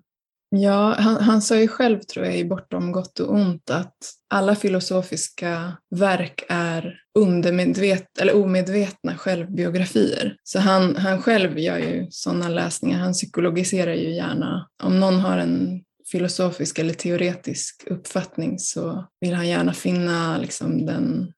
[0.49, 3.97] Ja, han, han sa ju själv tror jag i Bortom gott och ont att
[4.31, 10.37] alla filosofiska verk är undermedvet eller omedvetna självbiografier.
[10.43, 14.69] Så han, han själv gör ju sådana läsningar, han psykologiserar ju gärna.
[14.83, 21.33] Om någon har en filosofisk eller teoretisk uppfattning så vill han gärna finna liksom den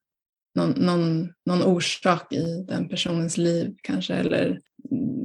[0.58, 4.60] någon, någon, någon orsak i den personens liv kanske eller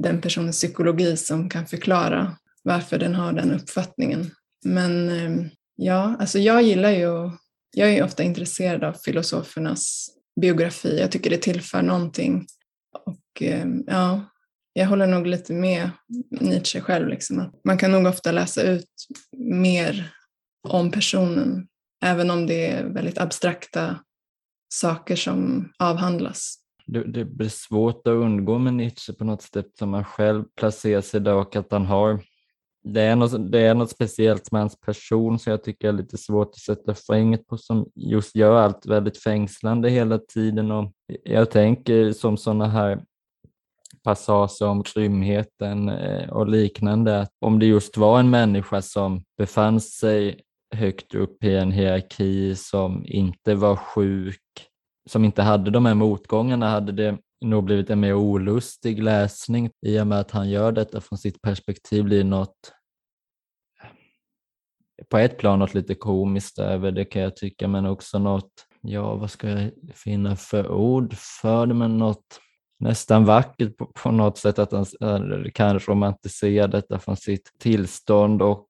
[0.02, 4.30] den personens psykologi som kan förklara varför den har den uppfattningen.
[4.64, 7.30] Men ehm, ja, alltså jag gillar ju,
[7.76, 10.98] jag är ofta intresserad av filosofernas biografi.
[11.00, 12.46] Jag tycker det tillför någonting.
[13.06, 14.30] Och ehm, ja,
[14.72, 15.90] jag håller nog lite med
[16.30, 17.08] Nietzsche själv.
[17.08, 18.90] Liksom, att man kan nog ofta läsa ut
[19.36, 20.12] mer
[20.68, 21.66] om personen,
[22.04, 23.98] även om det är väldigt abstrakta
[24.74, 26.54] saker som avhandlas.
[26.86, 31.00] Det, det blir svårt att undgå med Nietzsche på något sätt som man själv placerar
[31.00, 32.20] sig där och att han har
[32.84, 36.18] det är, något, det är något speciellt med hans person som jag tycker är lite
[36.18, 40.92] svårt att sätta fänget på som just gör allt väldigt fängslande hela tiden och
[41.24, 43.04] jag tänker som sådana här
[44.02, 49.80] passager om grymheten eh, och liknande, att om det just var en människa som befann
[49.80, 50.40] sig
[50.74, 54.40] högt upp i en hierarki som inte var sjuk,
[55.10, 60.00] som inte hade de här motgångarna hade det nog blivit en mer olustig läsning i
[60.00, 62.72] och med att han gör detta från sitt perspektiv blir något
[65.10, 68.50] på ett plan något lite komiskt över det kan jag tycka men också något
[68.80, 72.40] ja, vad ska jag finna för ord för det, men något
[72.78, 74.86] nästan vackert på, på något sätt att han
[75.54, 78.68] kan romantisera detta från sitt tillstånd och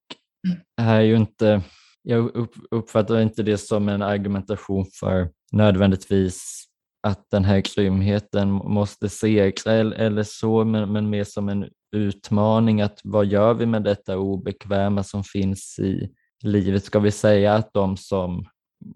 [0.49, 0.59] mm.
[0.81, 1.63] här är ju inte,
[2.07, 6.65] jag uppfattar inte det som en argumentation för nödvändigtvis
[7.03, 13.01] att den här grymheten måste segra eller så, men, men mer som en utmaning att
[13.05, 16.11] vad gör vi med detta obekväma som finns i
[16.43, 16.85] livet?
[16.85, 18.47] Ska vi säga att de som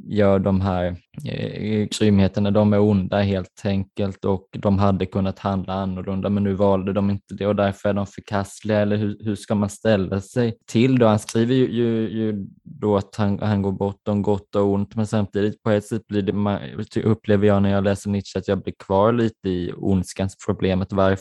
[0.08, 5.38] gör de här eh, eh, grymheterna, de är onda helt enkelt och de hade kunnat
[5.38, 9.16] handla annorlunda men nu valde de inte det och därför är de förkastliga eller hur,
[9.20, 11.06] hur ska man ställa sig till det?
[11.06, 12.46] Han skriver ju, ju, ju
[12.80, 14.94] då att han, han går bortom gott och ont.
[14.94, 18.62] Men samtidigt på ett sätt blir det, upplever jag när jag läser Nietzsche att jag
[18.62, 20.92] blir kvar lite i ondskans problemet.
[20.92, 21.20] Varf,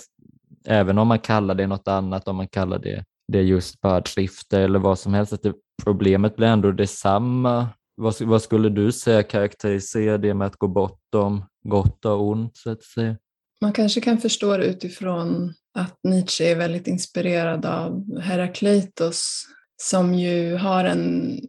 [0.65, 4.79] även om man kallar det något annat, om man kallar det, det just bördskifte eller
[4.79, 5.53] vad som helst, att det,
[5.83, 7.67] problemet blir ändå detsamma.
[7.95, 12.71] Vad, vad skulle du säga karaktäriserar det med att gå bortom gott och ont så
[12.71, 13.17] att säga?
[13.61, 19.47] Man kanske kan förstå det utifrån att Nietzsche är väldigt inspirerad av Herakleitos
[19.81, 21.39] som ju har en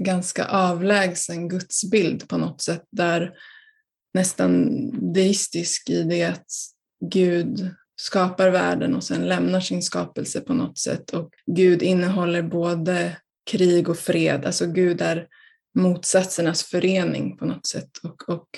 [0.00, 3.34] ganska avlägsen gudsbild på något sätt där
[4.14, 6.46] nästan deistisk i det att
[7.10, 7.70] Gud
[8.00, 11.10] skapar världen och sen lämnar sin skapelse på något sätt.
[11.10, 13.16] Och Gud innehåller både
[13.50, 15.26] krig och fred, alltså Gud är
[15.78, 17.90] motsatsernas förening på något sätt.
[18.02, 18.48] Och, och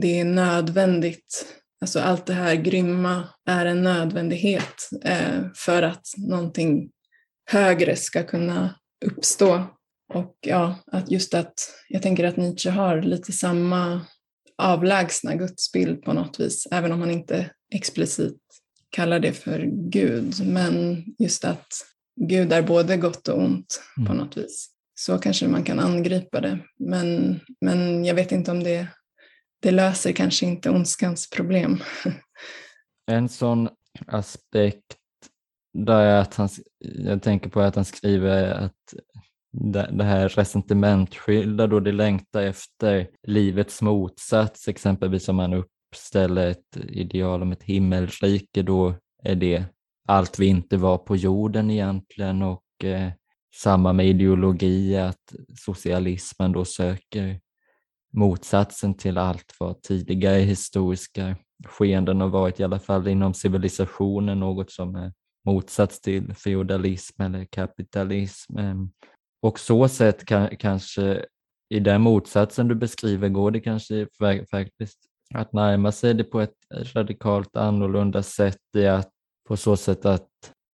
[0.00, 1.46] det är nödvändigt,
[1.80, 6.90] alltså allt det här grymma är en nödvändighet eh, för att någonting
[7.46, 8.74] högre ska kunna
[9.04, 9.64] uppstå.
[10.14, 11.54] Och ja, att just att
[11.88, 14.00] jag tänker att Nietzsche har lite samma
[14.58, 18.36] avlägsna gudsbild på något vis, även om han inte explicit
[18.90, 20.46] kallar det för Gud.
[20.46, 21.66] Men just att
[22.20, 24.16] Gud är både gott och ont på mm.
[24.16, 26.58] något vis så kanske man kan angripa det.
[26.78, 28.86] Men, men jag vet inte om det,
[29.62, 31.82] det löser kanske inte ondskans problem.
[33.10, 33.68] En sån
[34.06, 34.96] aspekt
[35.84, 36.48] där är att han,
[36.78, 38.94] jag tänker på att han skriver att
[39.90, 47.42] det här resentimentskilda då det längtar efter livets motsats, exempelvis om man uppställer ett ideal
[47.42, 49.64] om ett himmelrike, då är det
[50.08, 52.42] allt vi inte var på jorden egentligen.
[52.42, 53.10] Och eh,
[53.54, 57.40] samma med ideologi, att socialismen då söker
[58.12, 64.70] motsatsen till allt vad tidigare historiska skeenden har varit, i alla fall inom civilisationen, något
[64.70, 65.12] som är
[65.46, 68.58] motsats till feodalism eller kapitalism.
[68.58, 68.90] Ehm,
[69.42, 71.24] och så sätt kan, kanske
[71.74, 74.06] i den motsatsen du beskriver går det kanske
[74.50, 74.98] faktiskt
[75.34, 79.10] att närma sig det på ett radikalt annorlunda sätt i att
[79.48, 80.28] på så sätt att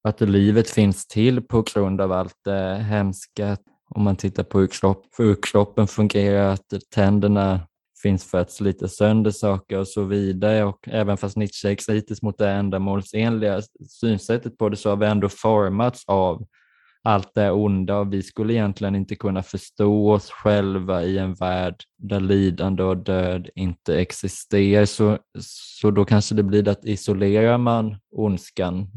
[0.03, 3.57] att livet finns till på grund av allt det hemska.
[3.95, 7.61] Om man tittar på hur, kropp, hur kroppen fungerar, att tänderna
[8.03, 10.65] finns för att slita sönder saker och så vidare.
[10.65, 15.07] Och även fast Nietzsche är kritisk mot det ändamålsenliga synsättet på det så har vi
[15.07, 16.47] ändå formats av
[17.03, 21.77] allt det onda och vi skulle egentligen inte kunna förstå oss själva i en värld
[21.99, 24.85] där lidande och död inte existerar.
[24.85, 28.91] Så, så då kanske det blir att isolerar man ondskan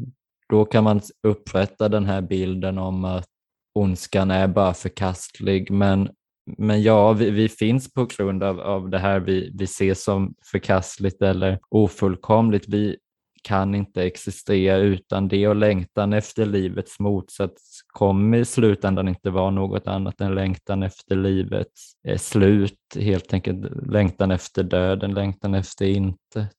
[0.48, 3.28] då kan man upprätta den här bilden om att
[3.74, 5.70] ondskan är bara förkastlig.
[5.70, 6.10] Men,
[6.58, 10.34] men ja, vi, vi finns på grund av, av det här vi, vi ser som
[10.50, 12.68] förkastligt eller ofullkomligt.
[12.68, 12.96] Vi
[13.42, 19.50] kan inte existera utan det och längtan efter livets motsats kommer i slutändan inte vara
[19.50, 25.86] något annat än längtan efter livets eh, slut, helt enkelt längtan efter döden, längtan efter
[25.86, 26.50] intet.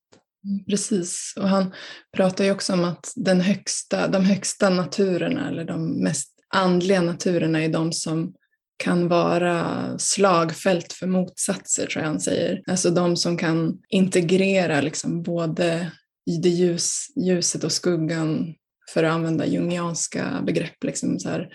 [0.45, 1.73] Mm, precis, och han
[2.17, 7.63] pratar ju också om att den högsta, de högsta naturerna eller de mest andliga naturerna
[7.63, 8.33] är de som
[8.77, 12.61] kan vara slagfält för motsatser, tror jag han säger.
[12.67, 15.91] Alltså de som kan integrera liksom både
[16.29, 18.55] i det ljus, ljuset och skuggan,
[18.93, 20.83] för att använda jungianska begrepp.
[20.83, 21.47] Liksom så här,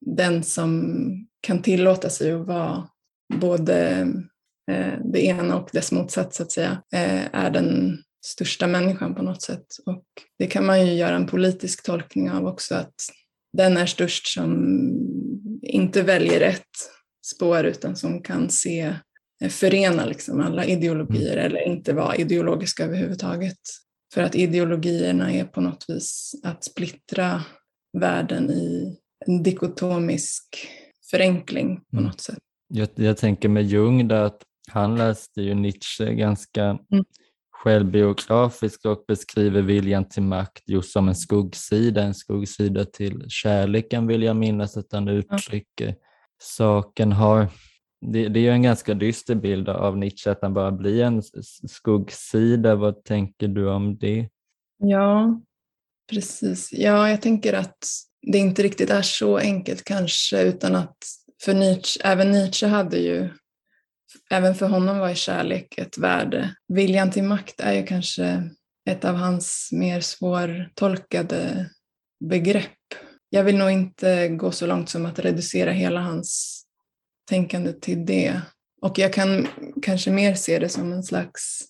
[0.00, 0.94] den som
[1.40, 2.88] kan tillåta sig att vara
[3.34, 4.00] både
[4.70, 9.22] eh, det ena och dess motsats, så att säga, eh, är den största människan på
[9.22, 9.66] något sätt.
[9.86, 10.04] Och
[10.38, 12.94] det kan man ju göra en politisk tolkning av också, att
[13.52, 14.76] den är störst som
[15.70, 16.66] inte väljer ett
[17.26, 18.94] spår utan som kan se,
[19.42, 21.46] eh, förena liksom alla ideologier mm.
[21.46, 23.58] eller inte vara ideologiska överhuvudtaget.
[24.14, 27.44] För att ideologierna är på något vis att splittra
[27.98, 28.96] världen i
[29.26, 30.68] en dikotomisk
[31.10, 32.04] förenkling på mm.
[32.04, 32.38] något sätt.
[32.68, 37.04] Jag, jag tänker med Jung där att han läste ju Nietzsche ganska mm
[37.64, 44.22] självbiografisk och beskriver viljan till makt just som en skuggsida, en skuggsida till kärleken vill
[44.22, 45.94] jag minnas att han uttrycker.
[46.42, 47.48] Saken har
[48.06, 51.22] det, det är ju en ganska dyster bild av Nietzsche, att han bara blir en
[51.68, 52.74] skuggsida.
[52.74, 54.28] Vad tänker du om det?
[54.78, 55.40] Ja,
[56.10, 56.72] precis.
[56.72, 57.86] Ja, jag tänker att
[58.32, 60.96] det inte riktigt är så enkelt kanske, utan att
[61.44, 63.28] för Nietzsche, även Nietzsche hade ju,
[64.30, 66.54] även för honom var ju kärlek ett värde.
[66.68, 68.50] Viljan till makt är ju kanske
[68.90, 71.70] ett av hans mer svårtolkade
[72.24, 72.66] begrepp.
[73.30, 76.60] Jag vill nog inte gå så långt som att reducera hela hans
[77.28, 78.40] tänkande till det.
[78.82, 79.46] Och jag kan
[79.82, 81.68] kanske mer se det som en slags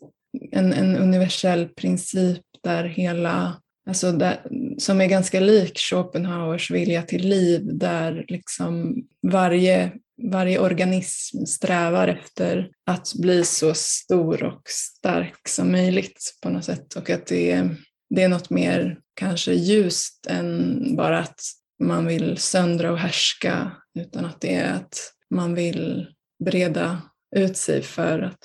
[0.53, 4.41] en, en universell princip där hela, alltså där,
[4.79, 8.95] som är ganska lik Schopenhauers vilja till liv, där liksom
[9.33, 16.65] varje, varje organism strävar efter att bli så stor och stark som möjligt på något
[16.65, 16.97] sätt.
[16.97, 17.77] Och att det är,
[18.15, 21.41] det är något mer kanske ljust än bara att
[21.83, 26.09] man vill söndra och härska, utan att det är att man vill
[26.45, 27.03] breda
[27.37, 28.45] ut sig för att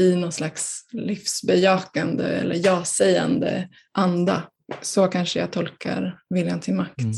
[0.00, 4.50] i någon slags livsbejakande eller ja-sägande anda.
[4.82, 7.00] Så kanske jag tolkar viljan till makt.
[7.00, 7.14] Mm.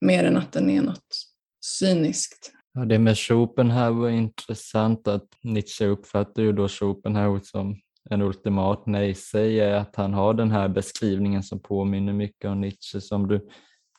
[0.00, 1.16] Mer än att den är något
[1.64, 2.52] cyniskt.
[2.76, 7.76] Ja, det med Schopenhauer är intressant att Nietzsche uppfattar ju då Schopenhauer som
[8.10, 13.28] en ultimat nej-sägare, att han har den här beskrivningen som påminner mycket om Nietzsche som
[13.28, 13.48] du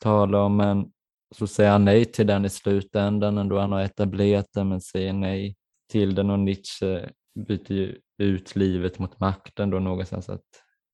[0.00, 0.90] talar om, men
[1.34, 5.12] så säger han nej till den i slutändan ändå han har etablerat den, men säger
[5.12, 5.56] nej
[5.92, 7.08] till den och Nietzsche
[7.48, 10.28] byter ju ut livet mot makten då någonstans.
[10.28, 10.44] Att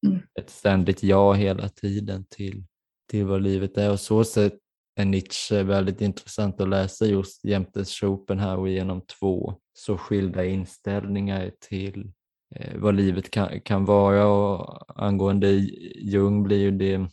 [0.06, 0.18] mm.
[0.40, 2.64] Ett ständigt ja hela tiden till,
[3.10, 4.58] till vad livet är och så sätt
[4.96, 12.10] är Nietzsche väldigt intressant att läsa just jämte Schopenhauer genom två så skilda inställningar till
[12.54, 15.50] eh, vad livet kan, kan vara och angående
[15.96, 17.08] Jung blir ju det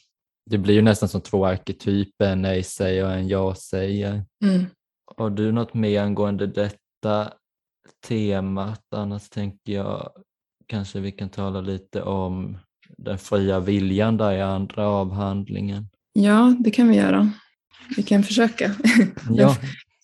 [0.46, 4.26] det blir ju nästan som två arketyper, en nej-sägare och en ja-sägare.
[4.44, 4.66] Mm.
[5.18, 7.34] Har du något mer angående detta
[8.08, 8.86] temat?
[8.96, 10.12] Annars tänker jag
[10.68, 12.58] kanske vi kan tala lite om
[12.98, 15.88] den fria viljan där i andra avhandlingen.
[16.14, 17.32] Ja, det kan vi göra.
[17.98, 18.76] Vi kan försöka.
[19.30, 19.58] Ja.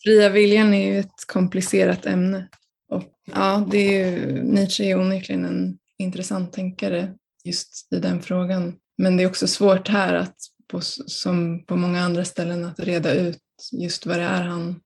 [0.04, 2.48] fria viljan är ju ett komplicerat ämne.
[2.90, 3.04] Och
[3.34, 7.14] ja, det är ju, Nietzsche är onekligen en intressant tänkare
[7.44, 8.76] just i den frågan.
[8.98, 10.36] Men det är också svårt här att,
[10.72, 13.40] på, som på många andra ställen, att reda ut
[13.72, 14.80] just vad det är han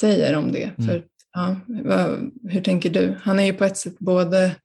[0.00, 0.64] säger om det.
[0.64, 0.86] Mm.
[0.86, 3.16] För, ja, vad, hur tänker du?
[3.22, 4.56] Han är ju på ett sätt både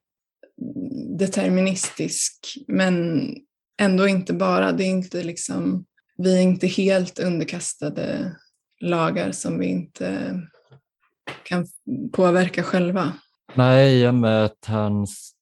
[1.20, 3.28] deterministisk men
[3.82, 4.72] ändå inte bara.
[4.72, 5.86] Det är inte liksom,
[6.18, 8.36] vi är inte helt underkastade
[8.80, 10.42] lagar som vi inte
[11.44, 11.68] kan
[12.12, 13.14] påverka själva.
[13.56, 15.34] Nej, i och med att hans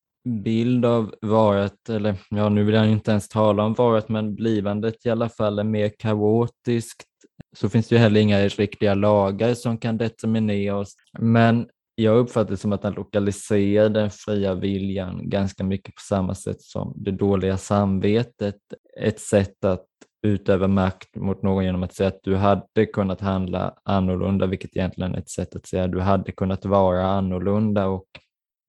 [0.43, 5.05] bild av varet, eller ja nu vill jag inte ens tala om varet, men blivandet
[5.05, 7.07] i alla fall är mer kaotiskt
[7.55, 10.95] så finns det ju heller inga riktiga lagar som kan determinera oss.
[11.19, 16.35] Men jag uppfattar det som att han lokaliserar den fria viljan ganska mycket på samma
[16.35, 18.55] sätt som det dåliga samvetet.
[18.99, 19.85] Ett sätt att
[20.21, 25.15] utöva makt mot någon genom att säga att du hade kunnat handla annorlunda, vilket egentligen
[25.15, 28.05] är ett sätt att säga att du hade kunnat vara annorlunda och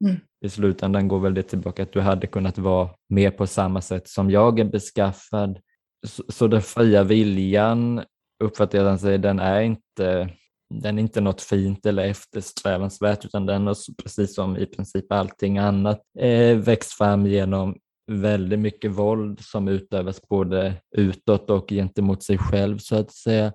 [0.04, 0.16] Mm.
[0.44, 4.08] I slutändan går väl det tillbaka att du hade kunnat vara mer på samma sätt
[4.08, 5.58] som jag är beskaffad.
[6.06, 8.02] Så, så den fria viljan
[8.44, 10.28] uppfattar jag han säger, den är inte
[10.74, 15.58] den är inte något fint eller eftersträvansvärt utan den har precis som i princip allting
[15.58, 17.76] annat eh, växt fram genom
[18.06, 23.52] väldigt mycket våld som utövas både utåt och gentemot sig själv så att säga.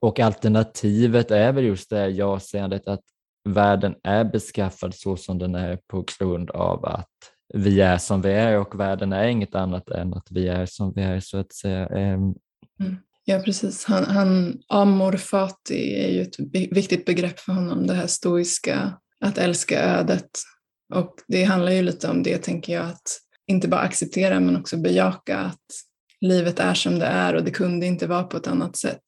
[0.00, 3.04] Och alternativet är väl just det ja-sägandet att
[3.48, 7.08] världen är beskaffad så som den är på grund av att
[7.54, 10.92] vi är som vi är och världen är inget annat än att vi är som
[10.96, 11.86] vi är så att säga.
[11.86, 12.34] Ehm.
[12.80, 12.96] Mm.
[13.24, 16.36] Ja precis, han, han, amor fati är ju ett
[16.72, 20.30] viktigt begrepp för honom, det här stoiska, att älska ödet.
[20.94, 23.18] Och det handlar ju lite om det tänker jag, att
[23.50, 25.64] inte bara acceptera men också bejaka att
[26.20, 29.04] livet är som det är och det kunde inte vara på ett annat sätt.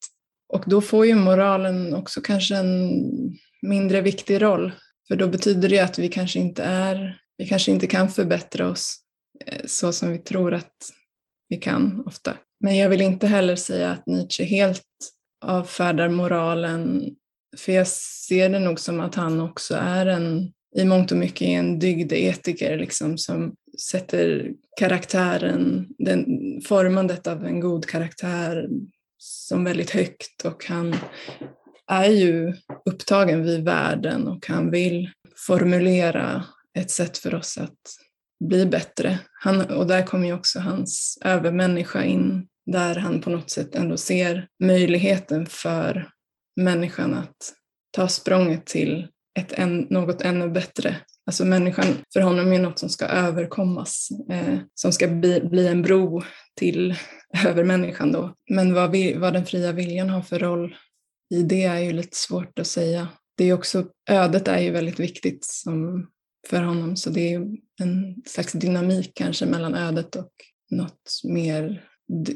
[0.48, 3.02] Och då får ju moralen också kanske en
[3.62, 4.72] mindre viktig roll.
[5.08, 8.96] För då betyder det att vi kanske inte är, vi kanske inte kan förbättra oss
[9.46, 10.76] eh, så som vi tror att
[11.48, 12.34] vi kan ofta.
[12.60, 14.82] Men jag vill inte heller säga att Nietzsche helt
[15.44, 17.02] avfärdar moralen,
[17.56, 21.48] för jag ser det nog som att han också är en, i mångt och mycket
[21.48, 23.54] en dygdetiker liksom, som
[23.90, 26.26] sätter karaktären, den,
[26.64, 28.68] formandet av en god karaktär
[29.18, 30.96] som väldigt högt och han
[31.90, 32.54] är ju
[32.90, 35.10] upptagen vid världen och han vill
[35.46, 36.44] formulera
[36.78, 37.78] ett sätt för oss att
[38.48, 39.18] bli bättre.
[39.40, 43.96] Han, och där kommer ju också hans övermänniska in, där han på något sätt ändå
[43.96, 46.10] ser möjligheten för
[46.56, 47.36] människan att
[47.90, 49.08] ta språnget till
[49.38, 50.96] ett en, något ännu bättre.
[51.26, 55.82] Alltså människan för honom är något som ska överkommas, eh, som ska bli, bli en
[55.82, 56.22] bro
[56.56, 56.94] till
[57.46, 58.34] övermänniskan då.
[58.50, 60.76] Men vad, vi, vad den fria viljan har för roll
[61.34, 63.08] i det är ju lite svårt att säga.
[63.36, 66.06] Det är också, ödet är ju väldigt viktigt som,
[66.48, 67.40] för honom så det är
[67.80, 70.32] en slags dynamik kanske mellan ödet och
[70.70, 71.84] något mer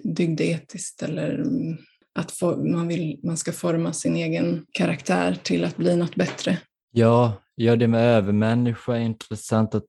[0.05, 1.77] dygdetiskt eller mm,
[2.19, 6.59] att man, vill, man ska forma sin egen karaktär till att bli något bättre.
[6.99, 9.85] Ja, ja det med övermänniska är intressant att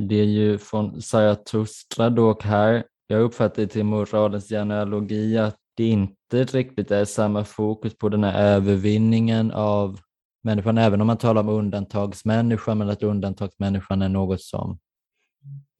[0.00, 2.84] det är ju från Zarathustra då och här.
[3.06, 8.42] Jag uppfattar till moralens genealogi att det inte riktigt är samma fokus på den här
[8.42, 10.00] övervinningen av
[10.42, 14.78] människan, även om man talar om undantagsmänniskan, men att undantagsmänniskan är något som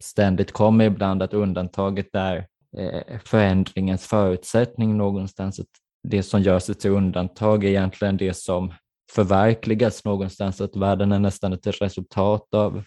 [0.03, 5.61] ständigt kommer ibland, att undantaget är eh, förändringens förutsättning någonstans.
[5.61, 5.67] Att
[6.09, 8.73] det som gör sig till undantag är egentligen det som
[9.15, 12.83] förverkligas någonstans, att världen är nästan ett resultat av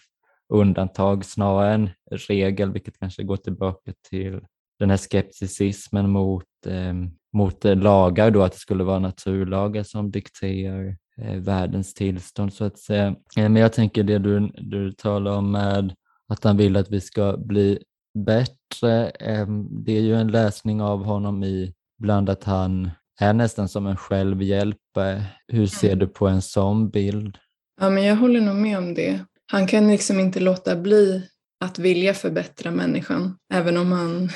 [0.48, 1.90] undantag snarare än
[2.28, 4.40] regel, vilket kanske går tillbaka till
[4.78, 6.94] den här skepticismen mot, eh,
[7.32, 12.78] mot lagar, då, att det skulle vara naturlagar som dikterar eh, världens tillstånd så att
[12.78, 13.06] säga.
[13.06, 15.94] Eh, men jag tänker det du, du talar om med
[16.28, 17.78] att han vill att vi ska bli
[18.14, 22.90] bättre, eh, det är ju en läsning av honom i bland att han
[23.20, 25.24] är nästan som en självhjälpare.
[25.48, 25.98] Hur ser mm.
[25.98, 27.38] du på en sån bild?
[27.80, 29.24] Ja, men jag håller nog med om det.
[29.52, 31.28] Han kan liksom inte låta bli
[31.64, 34.30] att vilja förbättra människan, även om han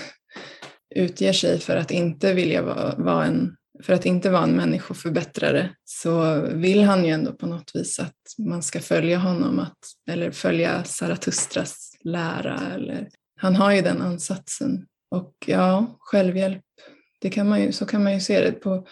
[0.94, 5.70] utger sig för att inte vilja vara, vara en för att inte vara en människoförbättrare
[5.84, 9.78] så vill han ju ändå på något vis att man ska följa honom, att,
[10.10, 12.60] eller följa Zarathustras lära.
[12.74, 13.08] Eller,
[13.40, 14.86] han har ju den ansatsen.
[15.10, 16.64] Och ja, självhjälp
[17.18, 18.52] det kan man ju, så kan man ju se det.
[18.52, 18.86] På,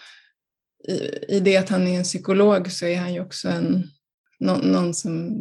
[0.89, 3.85] i, I det att han är en psykolog så är han ju också en,
[4.41, 5.41] någon, någon som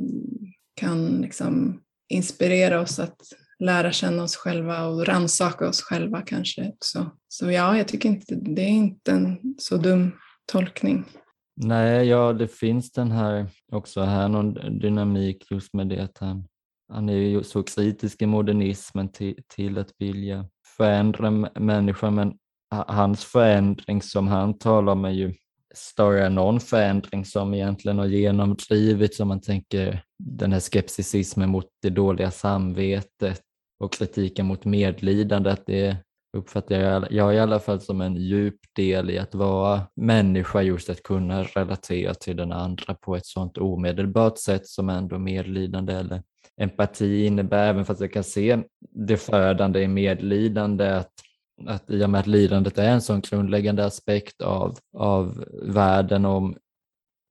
[0.76, 3.18] kan liksom inspirera oss att
[3.60, 7.12] lära känna oss själva och rannsaka oss själva kanske också.
[7.28, 10.12] Så ja, jag tycker inte det är inte en så dum
[10.52, 11.06] tolkning.
[11.56, 16.48] Nej, ja, det finns den här också här någon dynamik just med det att han,
[16.94, 22.34] han är ju så kritisk i modernismen till, till att vilja förändra människan men
[22.88, 25.34] hans förändring som han talar om är ju
[25.76, 31.66] större än någon förändring som egentligen har genomdrivits om man tänker den här skepticismen mot
[31.82, 33.42] det dåliga samvetet
[33.80, 35.98] och kritiken mot medlidande, att det
[36.38, 40.90] uppfattar jag, jag i alla fall som en djup del i att vara människa, just
[40.90, 46.22] att kunna relatera till den andra på ett sådant omedelbart sätt som ändå medlidande eller
[46.62, 48.58] empati innebär, även fast jag kan se
[48.92, 51.14] det födande i medlidande, att
[51.66, 56.56] att i och med att lidandet är en sån grundläggande aspekt av, av världen, om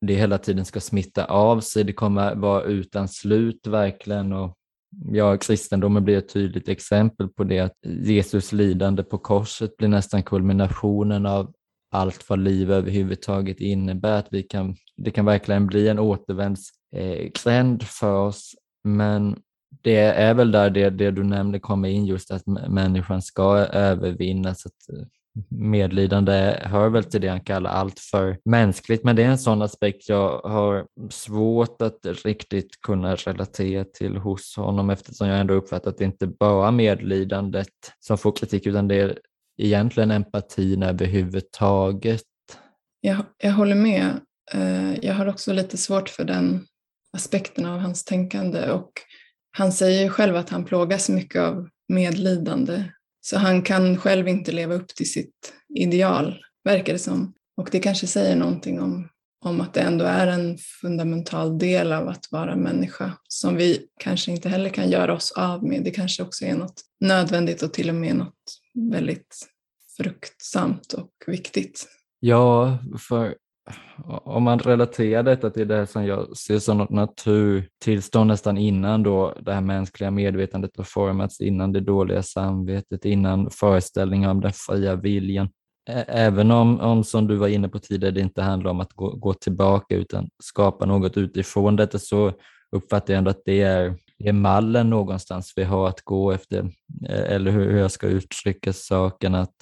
[0.01, 4.33] det hela tiden ska smitta av sig, det kommer vara utan slut verkligen.
[4.33, 4.53] Och
[5.11, 10.23] ja, kristendomen blir ett tydligt exempel på det, att Jesus lidande på korset blir nästan
[10.23, 11.53] kulminationen av
[11.91, 14.19] allt vad liv överhuvudtaget innebär.
[14.19, 19.39] Att vi kan, det kan verkligen bli en återvändsgränd eh, för oss, men
[19.81, 24.65] det är väl där det, det du nämnde kommer in, just att människan ska övervinnas.
[24.65, 25.05] Att eh,
[25.49, 29.61] medlidande hör väl till det han kallar allt för mänskligt, men det är en sån
[29.61, 35.89] aspekt jag har svårt att riktigt kunna relatera till hos honom eftersom jag ändå uppfattar
[35.89, 37.67] att det inte bara medlidandet
[37.99, 39.19] som får kritik utan det är
[39.57, 42.21] egentligen empatin överhuvudtaget.
[43.01, 44.19] Jag, jag håller med.
[44.53, 46.65] Eh, jag har också lite svårt för den
[47.13, 48.91] aspekten av hans tänkande och
[49.57, 52.83] han säger själv att han plågas mycket av medlidande,
[53.21, 57.33] så han kan själv inte leva upp till sitt ideal, verkar det som.
[57.57, 59.09] Och det kanske säger någonting om,
[59.45, 64.31] om att det ändå är en fundamental del av att vara människa som vi kanske
[64.31, 65.83] inte heller kan göra oss av med.
[65.83, 69.47] Det kanske också är något nödvändigt och till och med något väldigt
[69.97, 71.87] fruktsamt och viktigt.
[72.19, 73.35] Ja, för
[74.05, 79.33] om man relaterar detta till det som jag ser som något naturtillstånd nästan innan då
[79.41, 84.95] det här mänskliga medvetandet har formats, innan det dåliga samvetet, innan föreställningen om den fria
[84.95, 85.49] viljan.
[86.07, 89.09] Även om, om, som du var inne på tidigare, det inte handlar om att gå,
[89.09, 92.33] gå tillbaka utan skapa något utifrån detta så
[92.71, 96.71] uppfattar jag ändå att det är, det är mallen någonstans vi har att gå efter,
[97.09, 99.55] eller hur jag ska uttrycka saken, att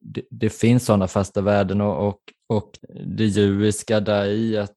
[0.00, 2.70] det, det finns sådana fasta värden och, och, och
[3.06, 4.76] det djuriska där i att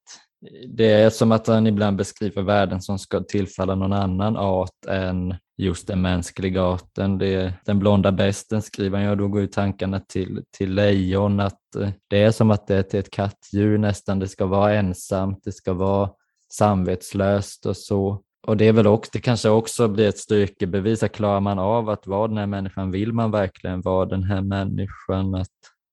[0.68, 5.36] det är som att han ibland beskriver värden som ska tillfalla någon annan art än
[5.58, 7.18] just den mänskliga arten.
[7.18, 11.76] Det, den blonda besten skriver han, ja då går ju tankarna till, till lejon, att
[11.76, 15.40] eh, det är som att det är till ett kattdjur nästan, det ska vara ensamt,
[15.44, 16.10] det ska vara
[16.52, 18.22] samvetslöst och så.
[18.48, 21.90] Och det är väl också, det kanske också blir ett styrkebevis, att klarar man av
[21.90, 25.36] att vara den här människan, vill man verkligen vara den här människan?
[25.36, 25.48] Att,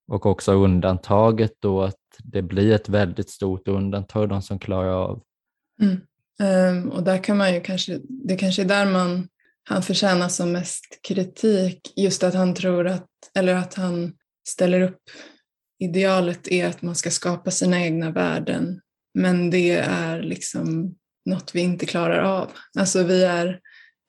[0.09, 5.22] och också undantaget då, att det blir ett väldigt stort undantag, de som klarar av.
[5.82, 6.00] Mm.
[6.42, 9.28] Um, och där kan man ju kanske, det kanske är där man,
[9.64, 14.12] han förtjänar som mest kritik, just att han tror att, eller att han
[14.48, 15.00] ställer upp
[15.78, 18.80] idealet är att man ska skapa sina egna värden,
[19.14, 20.94] men det är liksom
[21.26, 22.50] något vi inte klarar av.
[22.78, 23.61] Alltså vi är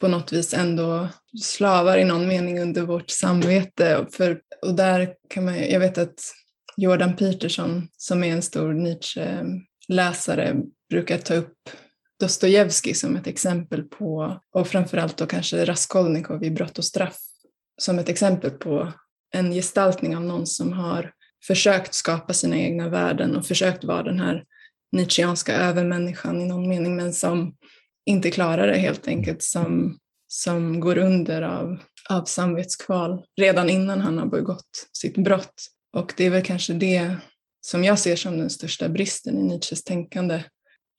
[0.01, 1.07] på något vis ändå
[1.41, 4.05] slavar i någon mening under vårt samvete.
[4.11, 6.19] För, och där kan man, jag vet att
[6.77, 10.55] Jordan Peterson som är en stor Nietzsche-läsare
[10.89, 11.69] brukar ta upp
[12.19, 17.17] Dostojevskij som ett exempel på, och framförallt då kanske Raskolnikov i Brott och straff
[17.77, 18.93] som ett exempel på
[19.33, 21.11] en gestaltning av någon som har
[21.47, 24.43] försökt skapa sina egna värden och försökt vara den här
[24.91, 27.55] Nietzscheanska övermänniskan i någon mening men som
[28.05, 29.97] inte klarar det helt enkelt, som,
[30.27, 31.77] som går under av,
[32.09, 35.53] av samvetskval redan innan han har begått sitt brott.
[35.97, 37.15] Och det är väl kanske det
[37.65, 40.43] som jag ser som den största bristen i Nietzsches tänkande,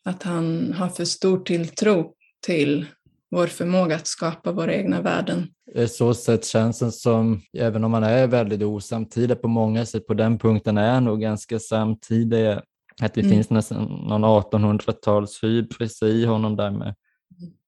[0.04, 2.12] att han har för stor tilltro
[2.46, 2.86] till
[3.30, 5.48] vår förmåga att skapa våra egna värden.
[5.88, 10.14] Så sätt känns det som, även om man är väldigt osamtidig på många sätt, på
[10.14, 12.58] den punkten är han nog ganska samtidig.
[13.02, 13.32] Att det mm.
[13.32, 16.94] finns nästan någon 1800-tals hybris i honom där med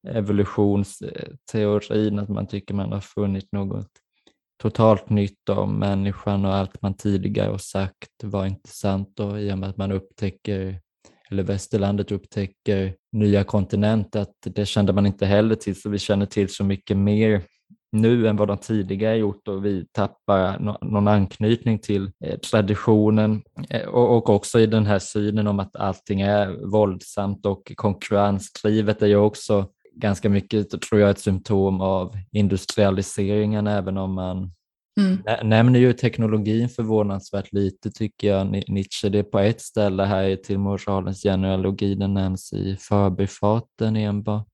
[0.08, 3.90] evolutionsteorin, att man tycker man har funnit något
[4.62, 9.52] totalt nytt om människan och allt man tidigare har sagt var inte sant och i
[9.52, 10.80] och med att man upptäcker
[11.30, 16.26] eller västerlandet upptäcker nya kontinenter, att det kände man inte heller till, så vi känner
[16.26, 17.42] till så mycket mer
[17.92, 23.88] nu än vad de tidigare gjort och vi tappar någon anknytning till eh, traditionen eh,
[23.88, 29.16] och också i den här synen om att allting är våldsamt och konkurrensdrivet är ju
[29.16, 34.52] också ganska mycket, tror jag, ett symptom av industrialiseringen även om man
[34.98, 35.48] Mm.
[35.48, 39.08] Nämner ju teknologin förvånansvärt lite tycker jag, Nietzsche.
[39.08, 44.46] Det är på ett ställe här till moralens genealogi, den nämns i förbifarten enbart.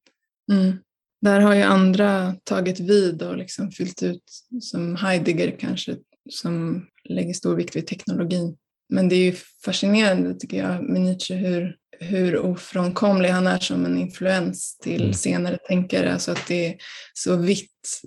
[0.52, 0.78] Mm.
[1.24, 4.22] Där har ju andra tagit vid och liksom fyllt ut,
[4.60, 5.96] som Heidegger kanske,
[6.30, 8.56] som lägger stor vikt vid teknologin.
[8.88, 13.84] Men det är ju fascinerande tycker jag med Nietzsche hur, hur ofrånkomlig han är som
[13.84, 15.14] en influens till mm.
[15.14, 16.12] senare tänkare.
[16.12, 16.76] Alltså att det är
[17.14, 18.00] så vitt,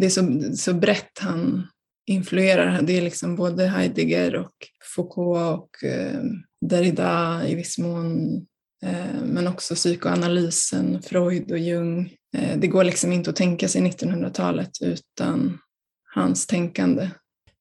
[0.00, 1.66] det är så, så brett han
[2.06, 2.82] influerar.
[2.82, 4.54] Det är liksom både Heidegger och
[4.94, 6.22] Foucault och eh,
[6.66, 8.46] Derrida i viss mån,
[8.82, 12.14] Eh, men också psykoanalysen, Freud och Jung.
[12.36, 15.58] Eh, det går liksom inte att tänka sig 1900-talet utan
[16.14, 17.10] hans tänkande.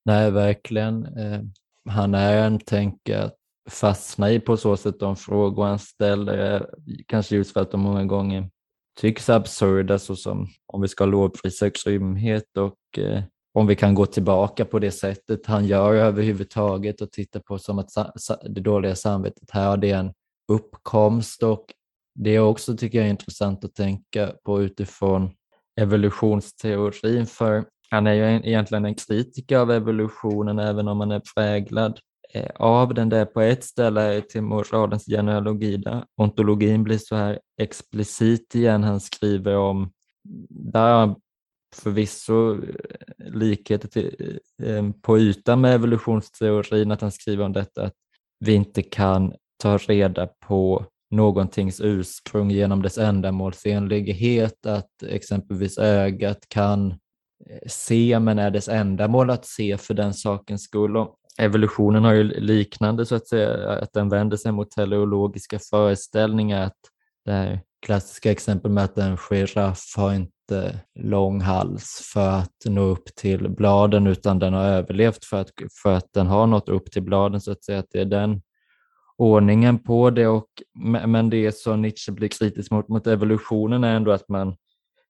[0.06, 1.06] Nej, verkligen.
[1.06, 1.42] Eh,
[1.90, 3.36] han är en tänkare att
[3.70, 6.70] fastna i på så sätt de frågor han ställer,
[7.08, 8.50] kanske just för att de många gånger
[9.00, 14.66] tycks absurda såsom om vi ska lovprisa grymhet och eh, om vi kan gå tillbaka
[14.66, 17.90] på det sättet han gör överhuvudtaget och titta på som att
[18.42, 20.14] det dåliga samvetet här det är en
[20.50, 21.66] uppkomst och
[22.16, 25.32] det är också tycker jag är intressant att tänka på utifrån
[25.82, 32.00] evolutionsteorin för han är ju egentligen en kritiker av evolutionen även om han är präglad
[32.34, 37.40] eh, av den där på ett ställe till moralens genealogi där ontologin blir så här
[37.62, 38.84] explicit igen.
[38.84, 39.92] Han skriver om,
[40.50, 41.16] där har
[41.76, 47.96] förvisso eh, likheter till, eh, på ytan med evolutionsteorin, att han skriver om detta att
[48.40, 56.92] vi inte kan ta reda på någontings ursprung genom dess ändamålsenlighet, att exempelvis ögat kan
[56.92, 60.98] eh, se men är dess ändamål att se för den sakens skull.
[60.98, 66.64] Och evolutionen har ju liknande så att säga, att den vänder sig mot teleologiska föreställningar,
[66.66, 66.78] att
[67.26, 72.82] det här klassiska exempel med att en giraff har inte lång hals för att nå
[72.82, 75.50] upp till bladen utan den har överlevt för att,
[75.84, 77.80] för att den har nått upp till bladen så att säga.
[77.80, 78.42] Att det är den
[79.20, 80.28] ordningen på det.
[80.28, 80.48] Och,
[81.08, 84.56] men det som Nietzsche blir kritisk mot, mot evolutionen är ändå att man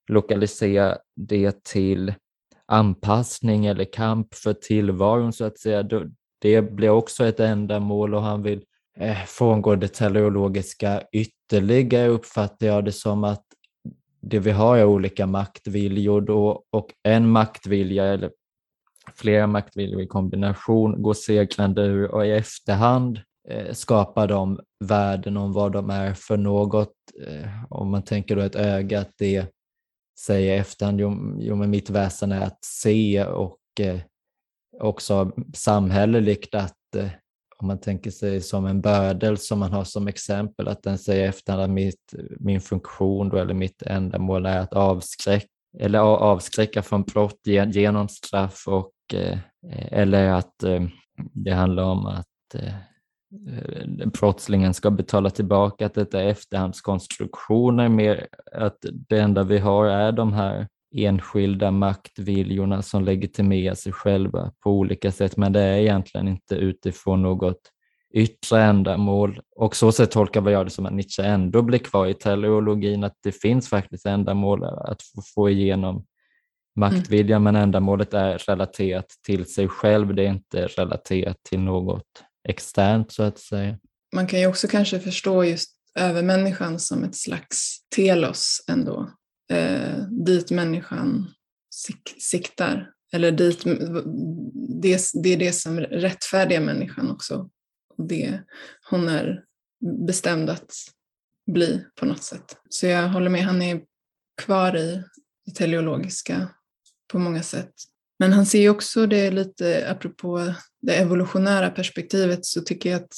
[0.07, 2.13] lokaliserar det till
[2.65, 5.89] anpassning eller kamp för tillvaron så att säga.
[6.41, 8.63] Det blir också ett ändamål och han vill
[8.97, 13.43] eh, frångå det teleologiska ytterligare uppfattar jag det som att
[14.21, 18.31] det vi har är olika maktviljor då, och en maktvilja eller
[19.15, 25.53] flera maktviljor i kombination går segrande ur och i efterhand Eh, skapar de värden om
[25.53, 26.93] vad de är för något.
[27.27, 29.45] Eh, om man tänker då ett öga, att det
[30.19, 33.99] säger i efterhand, jo, jo men mitt väsen är att se och eh,
[34.79, 37.09] också samhälleligt att eh,
[37.57, 41.29] om man tänker sig som en bördel som man har som exempel, att den säger
[41.29, 45.47] efterhand att mitt, min funktion då, eller mitt ändamål är att avskräcka
[45.77, 49.39] eller avskräcka från brott genom straff och eh,
[49.91, 50.83] eller att eh,
[51.33, 52.73] det handlar om att eh,
[54.13, 58.77] brottslingen ska betala tillbaka, att detta är efterhandskonstruktioner, mer att
[59.09, 65.11] det enda vi har är de här enskilda maktviljorna som legitimerar sig själva på olika
[65.11, 67.61] sätt, men det är egentligen inte utifrån något
[68.13, 69.39] yttre ändamål.
[69.55, 73.17] Och så sätt tolkar jag det som att Nietzsche ändå blir kvar i teleologin, att
[73.23, 75.01] det finns faktiskt ändamål att
[75.35, 76.05] få igenom
[76.75, 77.53] maktviljan, mm.
[77.53, 83.23] men ändamålet är relaterat till sig själv, det är inte relaterat till något externt så
[83.23, 83.77] att säga.
[84.15, 89.11] Man kan ju också kanske förstå just övermänniskan som ett slags telos ändå,
[89.51, 91.33] eh, dit människan
[91.73, 92.91] sik siktar.
[93.11, 93.63] Eller dit,
[94.81, 97.49] det, det är det som rättfärdigar människan också.
[97.97, 98.39] Det
[98.89, 99.43] hon är
[100.07, 100.73] bestämd att
[101.51, 102.57] bli på något sätt.
[102.69, 103.81] Så jag håller med, han är
[104.41, 105.03] kvar i
[105.45, 106.49] det teleologiska
[107.11, 107.73] på många sätt.
[108.19, 113.13] Men han ser ju också det lite, apropå det evolutionära perspektivet, så tycker jag att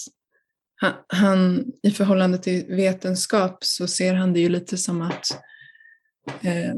[0.75, 5.25] han, han i förhållande till vetenskap så ser han det ju lite som att
[6.41, 6.75] eh,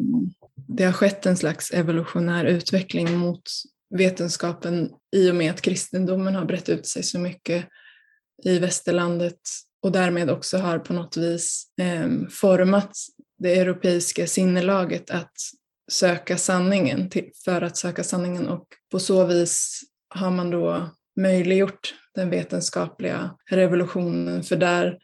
[0.67, 3.41] det har skett en slags evolutionär utveckling mot
[3.95, 7.65] vetenskapen i och med att kristendomen har brett ut sig så mycket
[8.43, 9.39] i västerlandet
[9.81, 12.91] och därmed också har på något vis eh, format
[13.37, 15.33] det europeiska sinnelaget att
[15.91, 21.93] söka sanningen, till, för att söka sanningen och på så vis har man då möjliggjort
[22.15, 24.99] den vetenskapliga revolutionen för där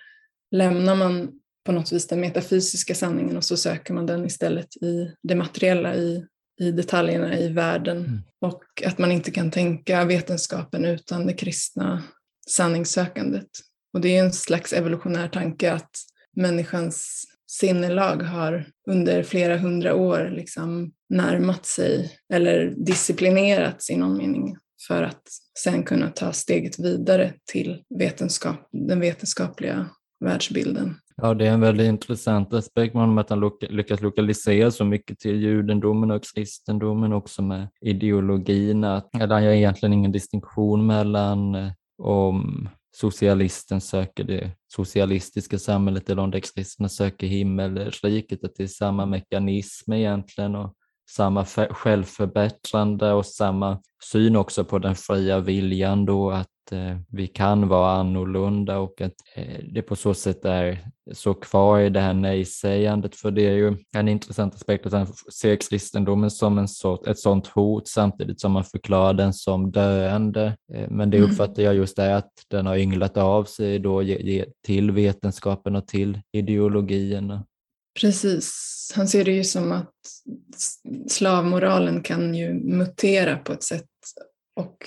[0.52, 1.32] lämnar man
[1.66, 5.96] på något vis den metafysiska sanningen och så söker man den istället i det materiella,
[5.96, 6.26] i,
[6.62, 7.98] i detaljerna i världen.
[7.98, 8.22] Mm.
[8.42, 12.04] Och att man inte kan tänka vetenskapen utan det kristna
[12.50, 13.50] sanningssökandet.
[13.94, 15.92] Och det är en slags evolutionär tanke att
[16.36, 24.58] människans sinnelag har under flera hundra år liksom närmat sig eller disciplinerats i någon mening
[24.88, 25.24] för att
[25.64, 29.90] sen kunna ta steget vidare till vetenskap, den vetenskapliga
[30.26, 30.96] världsbilden.
[31.22, 35.42] Ja, det är en väldigt intressant aspekt med att han lyckas lokalisera så mycket till
[35.42, 38.84] judendomen och kristendomen också med ideologin.
[38.84, 46.22] Att, han gör egentligen ingen distinktion mellan eh, om socialisten söker det socialistiska samhället eller
[46.22, 50.74] om det kristna söker himmelriket, att det är samma mekanism egentligen och
[51.10, 53.82] samma självförbättrande och samma
[54.12, 56.48] syn också på den fria viljan då att
[57.08, 60.80] vi kan vara annorlunda och att eh, det på så sätt är
[61.14, 63.16] så kvar i det här nej-sägandet.
[63.16, 67.20] För det är ju en intressant aspekt att han ser kristendomen som en sort, ett
[67.20, 70.58] sådant hot samtidigt som man förklarar den som döende.
[70.74, 71.32] Eh, men det mm.
[71.32, 74.04] uppfattar jag just är att den har ynglat av sig då
[74.66, 77.46] till vetenskapen och till ideologierna.
[78.02, 79.94] Precis, han ser det ju som att
[81.08, 83.86] slavmoralen kan ju mutera på ett sätt
[84.56, 84.78] och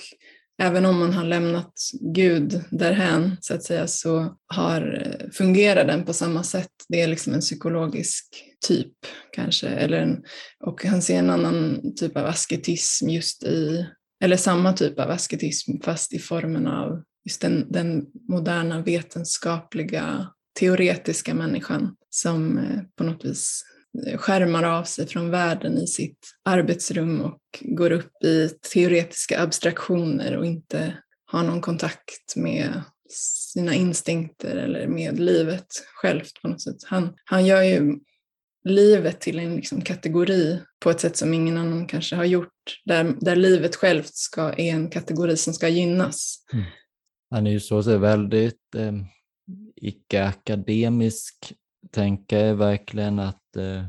[0.61, 6.05] även om man har lämnat Gud därhän så att säga så har, eh, fungerar den
[6.05, 6.71] på samma sätt.
[6.89, 8.25] Det är liksom en psykologisk
[8.67, 8.93] typ
[9.31, 9.67] kanske.
[9.67, 10.23] Eller en,
[10.59, 13.85] och han ser en annan typ av asketism just i,
[14.23, 20.27] eller samma typ av asketism fast i formen av just den, den moderna vetenskapliga
[20.59, 23.63] teoretiska människan som eh, på något vis
[24.17, 30.45] skärmar av sig från världen i sitt arbetsrum och går upp i teoretiska abstraktioner och
[30.45, 36.83] inte har någon kontakt med sina instinkter eller med livet självt på något sätt.
[36.85, 37.99] Han, han gör ju
[38.63, 43.15] livet till en liksom kategori på ett sätt som ingen annan kanske har gjort, där,
[43.19, 46.45] där livet självt ska, är en kategori som ska gynnas.
[46.53, 46.65] Mm.
[47.29, 48.93] Han är ju så, så väldigt eh,
[49.75, 51.53] icke-akademisk
[51.91, 53.83] tänker verkligen att eh,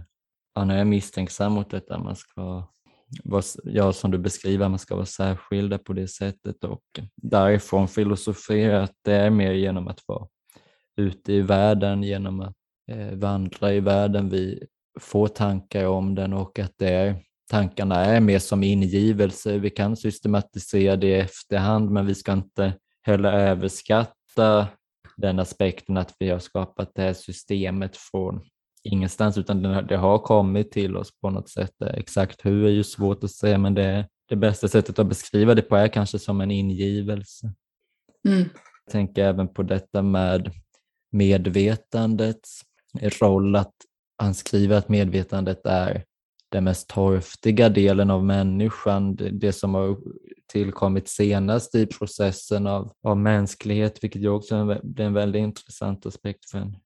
[0.55, 1.99] han är misstänksam mot detta.
[1.99, 2.67] Man ska
[3.25, 6.83] vara, ja, som du beskriver, man ska vara särskilda på det sättet och
[7.17, 10.27] därifrån filosofera att det är mer genom att vara
[10.97, 12.55] ute i världen, genom att
[12.91, 14.67] eh, vandra i världen vi
[15.01, 17.17] får tankar om den och att det är,
[17.51, 19.59] tankarna är mer som ingivelse.
[19.59, 22.73] Vi kan systematisera det i efterhand men vi ska inte
[23.03, 24.69] heller överskatta
[25.17, 28.41] den aspekten att vi har skapat det här systemet från
[28.83, 31.75] ingenstans utan det har kommit till oss på något sätt.
[31.81, 35.63] Exakt hur är ju svårt att säga men det, det bästa sättet att beskriva det
[35.63, 37.53] på är kanske som en ingivelse.
[38.29, 38.49] Mm.
[38.85, 40.51] Jag tänker även på detta med
[41.13, 42.61] medvetandets
[43.21, 43.75] roll, att
[44.17, 46.05] han skriver att medvetandet är
[46.55, 49.97] den mest torftiga delen av människan, det som har
[50.53, 55.41] tillkommit senast i processen av, av mänsklighet, vilket ju också är en, är en väldigt
[55.41, 56.77] intressant aspekt för en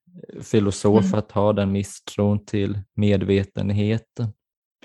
[0.42, 1.18] filosof mm.
[1.18, 4.32] att ha den misstron till medvetenheten.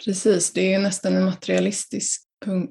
[0.06, 2.22] Precis, det är nästan en materialistisk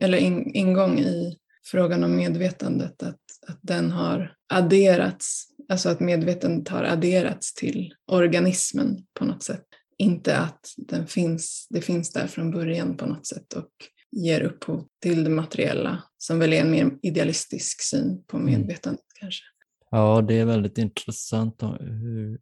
[0.01, 6.69] eller in, ingång i frågan om medvetandet, att, att den har adderats, alltså att medvetandet
[6.69, 9.65] har adderats till organismen på något sätt.
[9.99, 13.71] Inte att den finns, det finns där från början på något sätt och
[14.11, 18.47] ger upphov till det materiella som väl är en mer idealistisk syn på mm.
[18.47, 19.21] medvetandet mm.
[19.21, 19.45] kanske.
[19.91, 22.41] Ja, det är väldigt intressant hur,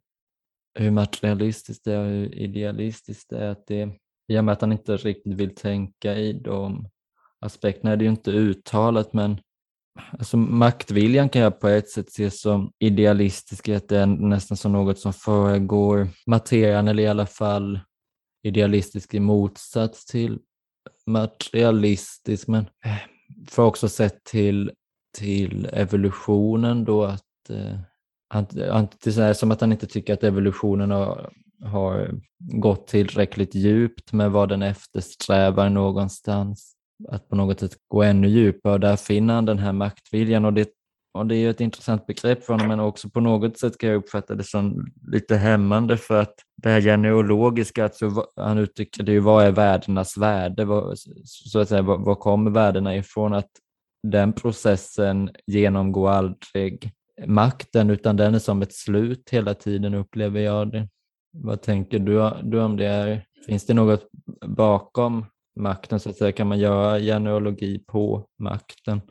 [0.79, 3.49] hur materialistiskt det är och hur idealistiskt det är.
[3.49, 3.89] Att det,
[4.27, 6.89] I och med att han inte riktigt vill tänka i de
[7.39, 9.39] aspekterna är det ju inte uttalat men
[10.19, 14.71] alltså maktviljan kan jag på ett sätt se som idealistisk, att det är nästan som
[14.71, 17.79] något som föregår materian eller i alla fall
[18.43, 20.39] idealistisk i motsats till
[21.05, 22.47] materialistisk.
[22.47, 22.97] Men eh,
[23.47, 24.71] för också sett till,
[25.17, 27.79] till evolutionen då att eh,
[29.03, 31.33] det är som att han inte tycker att evolutionen har,
[31.63, 36.75] har gått tillräckligt djupt med vad den eftersträvar någonstans.
[37.09, 40.53] Att på något sätt gå ännu djupare och där finner han den här maktviljan och
[40.53, 40.69] det,
[41.13, 43.89] och det är ju ett intressant begrepp för honom men också på något sätt kan
[43.89, 49.11] jag uppfatta det som lite hämmande för att det här genealogiska, alltså, han uttrycker det
[49.11, 53.33] ju vad är värdenas värde, vad, så att säga, var, var kommer värdena ifrån?
[53.33, 53.49] Att
[54.07, 56.91] den processen genomgår aldrig
[57.27, 60.87] makten utan den är som ett slut hela tiden upplever jag det.
[61.33, 62.85] Vad tänker du, du om det?
[62.85, 64.09] Är, finns det något
[64.45, 65.25] bakom
[65.59, 66.31] makten så att säga?
[66.31, 69.01] Kan man göra genealogi på makten?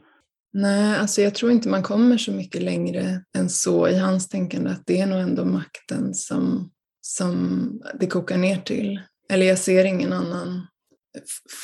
[0.52, 4.70] Nej, alltså jag tror inte man kommer så mycket längre än så i hans tänkande
[4.70, 6.70] att det är nog ändå makten som,
[7.00, 7.68] som
[8.00, 9.00] det kokar ner till.
[9.28, 10.66] Eller jag ser ingen annan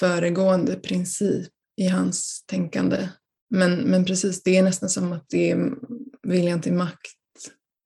[0.01, 3.09] föregående princip i hans tänkande.
[3.51, 5.71] Men, men precis, det är nästan som att det är
[6.23, 7.17] viljan till makt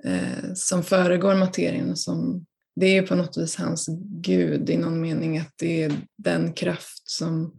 [0.05, 1.97] eh, som föregår materien.
[1.97, 2.47] Som,
[2.81, 3.89] det är på något vis hans
[4.21, 7.59] gud i någon mening, att det är den kraft som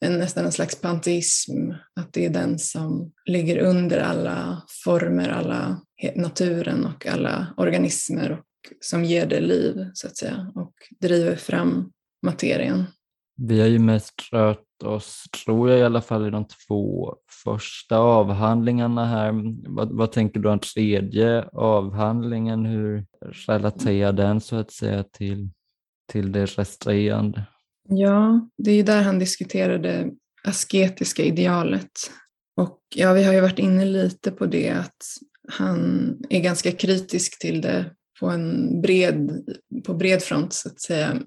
[0.00, 5.80] en, nästan en slags panteism, att det är den som ligger under alla former, alla
[6.14, 8.44] naturen och alla organismer och
[8.80, 11.92] som ger det liv så att säga och driver fram
[12.22, 12.84] materien.
[13.36, 17.14] Vi har ju mest rört oss, tror jag i alla fall, i de två
[17.44, 19.32] första avhandlingarna här.
[19.68, 22.64] Vad, vad tänker du om tredje avhandlingen?
[22.64, 23.06] Hur
[23.46, 25.50] relaterar den så att säga till,
[26.12, 27.44] till det resterande?
[27.88, 30.10] Ja, det är ju där han diskuterar det
[30.44, 31.90] asketiska idealet.
[32.56, 34.96] Och ja, vi har ju varit inne lite på det att
[35.48, 39.44] han är ganska kritisk till det på en bred,
[39.86, 41.20] på bred front så att säga.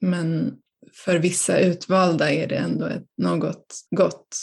[0.00, 0.58] Men
[0.92, 4.36] för vissa utvalda är det ändå ett, något gott.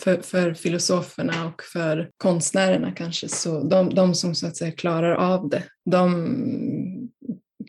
[0.00, 5.14] För, för filosoferna och för konstnärerna kanske, så de, de som så att säga klarar
[5.14, 7.10] av det, de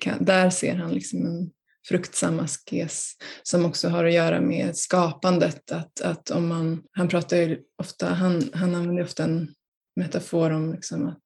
[0.01, 1.51] kan, där ser han liksom en
[1.87, 3.11] fruktsam askes
[3.43, 5.71] som också har att göra med skapandet.
[5.71, 9.53] Att, att om man, han pratar ofta, han, han använder ofta en
[9.95, 11.17] metafor om liksom att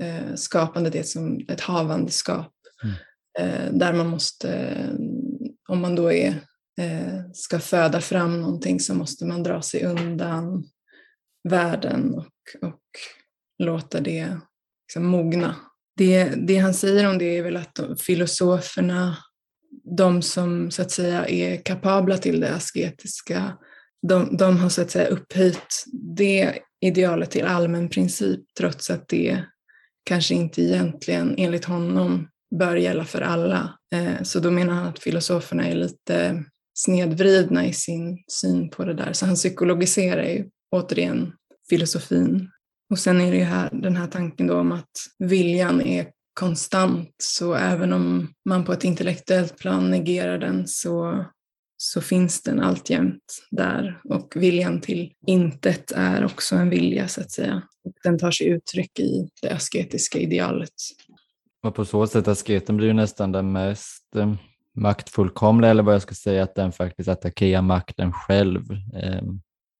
[0.00, 2.94] eh, skapandet är som ett havandeskap mm.
[3.38, 4.76] eh, där man måste
[5.68, 6.28] om man då är,
[6.80, 10.64] eh, ska föda fram någonting så måste man dra sig undan
[11.48, 12.80] världen och, och
[13.58, 14.38] låta det
[14.88, 15.56] liksom mogna.
[15.96, 19.16] Det, det han säger om det är väl att de, filosoferna,
[19.96, 23.58] de som så att säga är kapabla till det asketiska,
[24.08, 25.84] de, de har så att säga upphöjt
[26.16, 29.44] det idealet till allmän princip trots att det
[30.04, 32.28] kanske inte egentligen enligt honom
[32.58, 33.78] bör gälla för alla.
[33.94, 38.94] Eh, så då menar han att filosoferna är lite snedvridna i sin syn på det
[38.94, 39.12] där.
[39.12, 41.32] Så han psykologiserar ju återigen
[41.68, 42.50] filosofin.
[42.90, 47.14] Och sen är det ju här, den här tanken då om att viljan är konstant,
[47.22, 51.24] så även om man på ett intellektuellt plan negerar den så,
[51.76, 54.00] så finns den alltjämt där.
[54.04, 57.62] Och viljan till intet är också en vilja så att säga.
[57.84, 60.72] Och den tar sig uttryck i det asketiska idealet.
[61.64, 64.34] Och på så sätt asketen blir ju nästan den mest eh,
[64.74, 68.72] maktfullkomliga, eller vad jag ska säga, att den faktiskt attackerar makten själv.
[68.94, 69.22] Eh,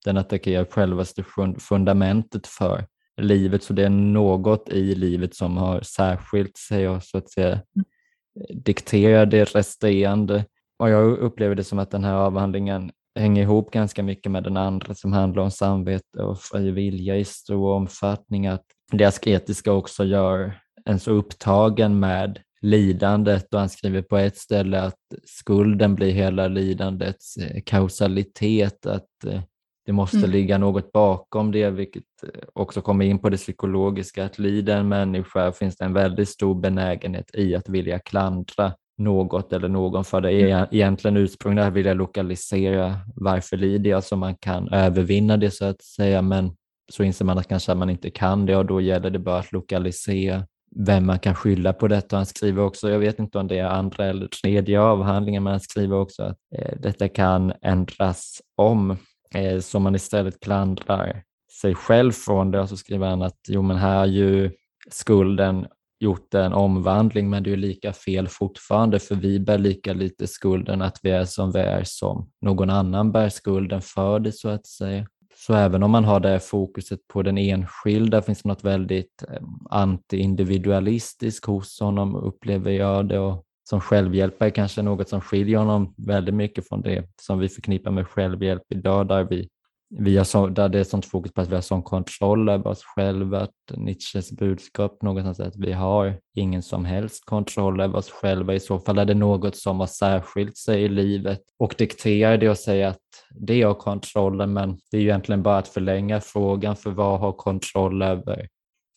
[0.05, 1.23] den attackerar självaste
[1.59, 2.85] fundamentet för
[3.21, 7.51] livet, så det är något i livet som har särskilt sig och så att säga
[7.51, 10.45] eh, dikterar det resterande.
[10.79, 14.57] Och jag upplever det som att den här avhandlingen hänger ihop ganska mycket med den
[14.57, 20.03] andra som handlar om samvete och fri vilja i stor omfattning, att det asketiska också
[20.03, 26.11] gör en så upptagen med lidandet och han skriver på ett ställe att skulden blir
[26.11, 29.41] hela lidandets eh, kausalitet, att eh,
[29.85, 30.29] det måste mm.
[30.29, 34.87] ligga något bakom det, vilket eh, också kommer in på det psykologiska, att lider en
[34.87, 40.21] människa finns det en väldigt stor benägenhet i att vilja klandra något eller någon för
[40.21, 40.67] det mm.
[40.71, 46.21] egentligen ursprungligen vilja lokalisera varför lider jag så man kan övervinna det så att säga
[46.21, 46.51] men
[46.91, 49.51] så inser man att kanske man inte kan det och då gäller det bara att
[49.51, 52.15] lokalisera vem man kan skylla på detta.
[52.15, 55.59] Han skriver också, jag vet inte om det är andra eller tredje avhandlingen, men han
[55.59, 58.97] skriver också att eh, detta kan ändras om
[59.35, 61.23] eh, så man istället klandrar
[61.61, 64.51] sig själv från det och så skriver han att jo men här har ju
[64.89, 65.67] skulden
[65.99, 70.81] gjort en omvandling men det är lika fel fortfarande för vi bär lika lite skulden
[70.81, 74.65] att vi är som vi är som någon annan bär skulden för det så att
[74.65, 75.07] säga.
[75.45, 79.41] Så även om man har det fokuset på den enskilda finns det något väldigt eh,
[79.69, 83.19] anti-individualistiskt hos honom upplever jag det?
[83.19, 87.91] Och som självhjälpare kanske något som skiljer honom väldigt mycket från det som vi förknippar
[87.91, 89.49] med självhjälp idag där vi
[89.89, 92.67] vi har så, där det är sånt fokus på att vi har sån kontroll över
[92.67, 97.97] oss själva, att Nietzsches budskap någonstans är att vi har ingen som helst kontroll över
[97.97, 98.53] oss själva.
[98.53, 102.49] I så fall är det något som har särskilt sig i livet och dikterar det
[102.49, 103.01] och säger att
[103.35, 107.31] det har kontrollen, men det är ju egentligen bara att förlänga frågan för vad har
[107.31, 108.47] kontroll över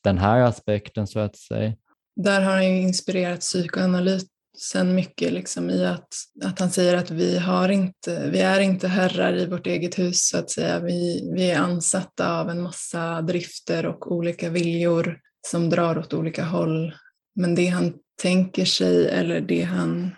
[0.04, 1.72] den här aspekten så att säga.
[2.16, 4.28] Där har han ju inspirerat psykoanalyt
[4.60, 6.08] sen mycket liksom i att,
[6.44, 10.28] att han säger att vi, har inte, vi är inte herrar i vårt eget hus
[10.28, 10.80] så att säga.
[10.80, 16.44] Vi, vi är ansatta av en massa drifter och olika viljor som drar åt olika
[16.44, 16.94] håll.
[17.34, 20.10] Men det han tänker sig eller det han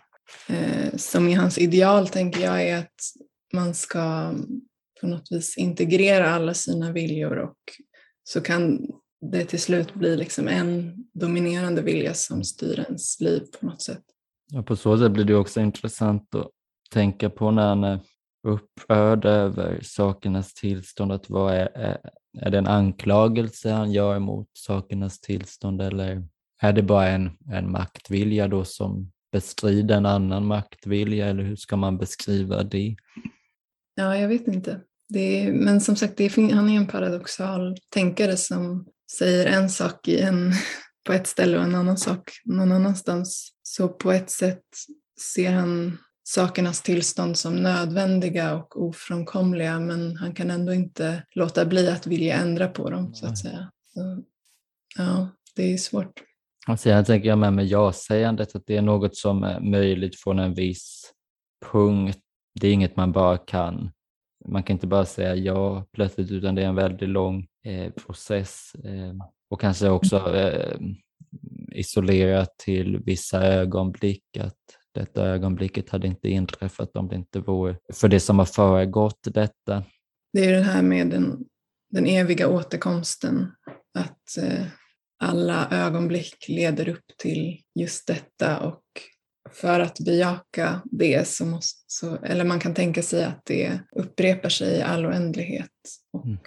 [0.48, 3.00] eh, som är hans ideal tänker jag är att
[3.52, 4.34] man ska
[5.00, 7.56] på något vis integrera alla sina viljor och
[8.24, 8.86] så kan
[9.30, 14.02] det till slut bli liksom en dominerande vilja som styr ens liv på något sätt.
[14.52, 16.50] Ja, på så sätt blir det också intressant att
[16.90, 18.00] tänka på när han är eh,
[18.46, 21.12] upprörd över sakernas tillstånd.
[21.12, 21.98] Att vad är, är,
[22.40, 26.24] är det en anklagelse han gör mot sakernas tillstånd eller
[26.62, 31.76] är det bara en, en maktvilja då som bestrider en annan maktvilja eller hur ska
[31.76, 32.96] man beskriva det?
[33.94, 34.80] Ja, jag vet inte.
[35.14, 38.86] Är, men som sagt, är, han är en paradoxal tänkare som
[39.18, 40.52] säger en sak i en,
[41.06, 43.52] på ett ställe och en annan sak någon annanstans.
[43.70, 44.64] Så på ett sätt
[45.34, 51.88] ser han sakernas tillstånd som nödvändiga och ofrånkomliga men han kan ändå inte låta bli
[51.88, 53.70] att vilja ändra på dem så att säga.
[53.94, 54.22] Så,
[54.98, 56.22] ja, det är svårt.
[56.68, 60.38] Och sen tänker jag med med ja-sägandet att det är något som är möjligt från
[60.38, 61.12] en viss
[61.72, 62.18] punkt.
[62.60, 63.90] Det är inget man bara kan.
[64.48, 68.72] Man kan inte bara säga ja plötsligt utan det är en väldigt lång eh, process.
[68.84, 69.14] Eh,
[69.50, 70.80] och kanske också eh,
[71.72, 74.56] isolerat till vissa ögonblick, att
[74.94, 79.84] detta ögonblicket hade inte inträffat om det inte vore för det som har föregått detta.
[80.32, 81.38] Det är det här med den,
[81.90, 83.52] den eviga återkomsten,
[83.98, 84.66] att eh,
[85.22, 88.82] alla ögonblick leder upp till just detta och
[89.50, 94.48] för att bejaka det så måste, så, eller man kan tänka sig att det upprepar
[94.48, 95.70] sig i all oändlighet
[96.12, 96.38] och mm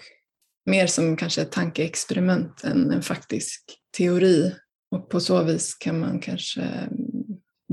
[0.65, 4.55] mer som kanske ett tankeexperiment än en faktisk teori.
[4.93, 6.89] Och på så vis kan man kanske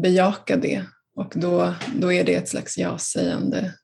[0.03, 0.85] bejaka det
[1.17, 3.75] och då, då är det ett slags ja-sägande.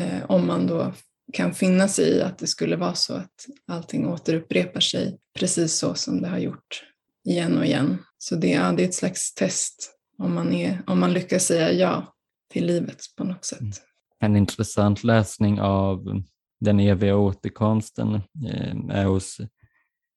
[0.00, 0.92] Eh, om man då
[1.32, 5.94] kan finna sig i att det skulle vara så att allting återupprepar sig precis så
[5.94, 6.82] som det har gjort
[7.24, 7.98] igen och igen.
[8.18, 11.72] Så det, ja, det är ett slags test om man, är, om man lyckas säga
[11.72, 12.14] ja
[12.52, 13.60] till livet på något sätt.
[13.60, 13.72] Mm.
[14.20, 16.22] En intressant läsning av
[16.60, 19.40] den eviga återkomsten eh, är hos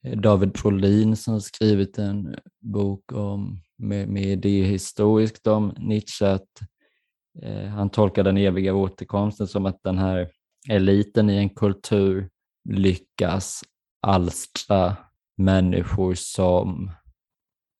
[0.04, 6.26] David Prolin som skrivit en bok om, med, med idéhistoriskt om Nietzsche.
[6.26, 6.50] Att,
[7.42, 10.30] eh, han tolkar den eviga återkomsten som att den här
[10.70, 12.30] eliten i en kultur
[12.70, 13.64] lyckas
[14.02, 14.96] alstra
[15.38, 16.92] människor som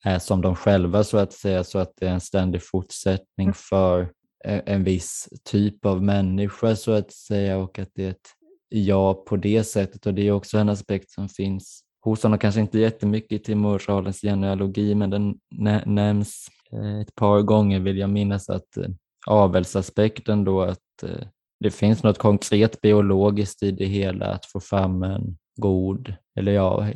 [0.04, 3.54] är som de själva så att säga, så att det är en ständig fortsättning mm.
[3.54, 4.12] för
[4.46, 8.30] en viss typ av människa så att säga och att det är ett
[8.70, 12.62] ja på det sättet och det är också en aspekt som finns hos honom, kanske
[12.62, 15.40] inte jättemycket till moralens genealogi men den
[15.86, 18.90] nämns eh, ett par gånger vill jag minnas att eh,
[19.28, 21.28] avelsaspekten då att eh,
[21.60, 26.88] det finns något konkret biologiskt i det hela att få fram en god, eller ja,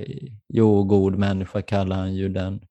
[0.54, 2.62] jo, god människa kallar han ju den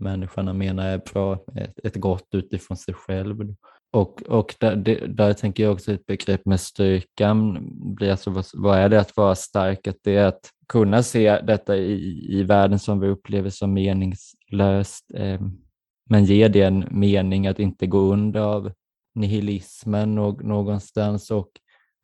[0.00, 3.54] människan han menar är bra, ett, ett gott utifrån sig själv.
[3.92, 7.58] Och, och där, det, där tänker jag också ett begrepp med styrkan
[7.94, 9.86] blir alltså vad, vad, är det att vara stark?
[9.86, 15.10] Att det är att kunna se detta i, i världen som vi upplever som meningslöst,
[15.14, 15.40] eh,
[16.10, 18.72] men ge det en mening att inte gå under av
[19.14, 21.48] nihilismen någonstans och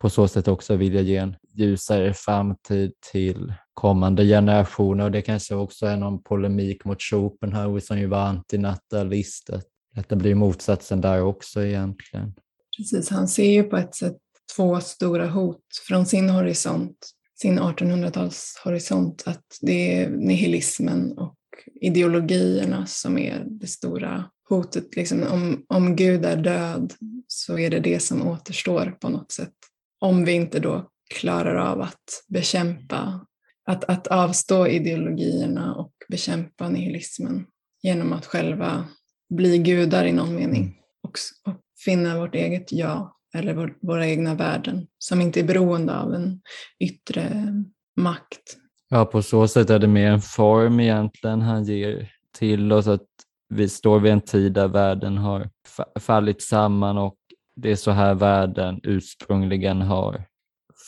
[0.01, 5.05] på så sätt också vilja ge en ljusare framtid till kommande generationer.
[5.05, 9.65] Och det kanske också är någon polemik mot Schopenhauer som ju var antinatalist, Att
[9.99, 12.35] att det blir motsatsen där också egentligen.
[12.77, 14.17] Precis, han ser ju på ett sätt
[14.57, 17.11] två stora hot från sin horisont,
[17.41, 21.35] sin 1800-talshorisont, att det är nihilismen och
[21.81, 24.97] ideologierna som är det stora hotet.
[24.97, 26.95] Liksom, om, om Gud är död
[27.27, 29.55] så är det det som återstår på något sätt.
[30.01, 33.27] Om vi inte då klarar av att bekämpa,
[33.65, 37.47] att, att avstå ideologierna och bekämpa nihilismen
[37.83, 38.89] genom att själva
[39.29, 40.75] bli gudar i någon mening mm.
[41.03, 41.13] och,
[41.47, 46.15] och finna vårt eget ja eller vår, våra egna värden som inte är beroende av
[46.15, 46.41] en
[46.81, 47.47] yttre
[47.97, 48.57] makt.
[48.89, 53.07] Ja, på så sätt är det mer en form egentligen han ger till oss att
[53.49, 55.51] vi står vid en tid där världen har
[56.01, 57.17] fallit samman och
[57.57, 60.25] det är så här världen ursprungligen har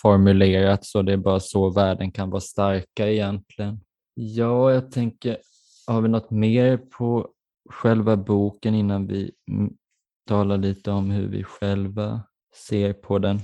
[0.02, 3.80] formulerats och det är bara så världen kan vara starka egentligen.
[4.14, 5.36] Ja, jag tänker,
[5.86, 7.28] har vi något mer på
[7.70, 9.30] själva boken innan vi
[10.28, 12.22] talar lite om hur vi själva
[12.68, 13.40] ser på den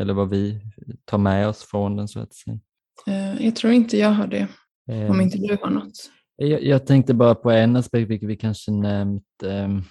[0.00, 0.60] eller vad vi
[1.04, 2.58] tar med oss från den så att säga?
[3.06, 4.48] Eh, jag tror inte jag har det,
[4.86, 6.10] om eh, inte du har något.
[6.36, 9.84] Jag, jag tänkte bara på en aspekt, vilket vi kanske nämnt um,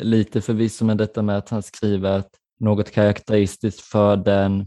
[0.00, 2.30] lite förvisso, med detta med att han skriver att
[2.60, 4.66] något karaktäristiskt för den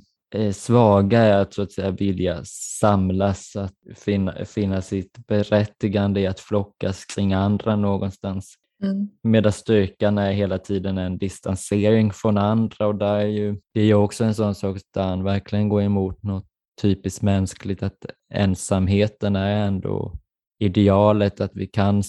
[0.54, 2.42] svaga är att så att säga vilja
[2.80, 8.56] samlas, att finna, finna sitt berättigande i att flockas kring andra någonstans.
[8.84, 9.10] Mm.
[9.24, 13.86] Medan styrkan är hela tiden en distansering från andra och där är ju, det är
[13.86, 16.46] ju också en sån sak där han verkligen går emot något
[16.82, 20.14] typiskt mänskligt, att ensamheten är ändå
[20.60, 22.04] idealet, att vi kan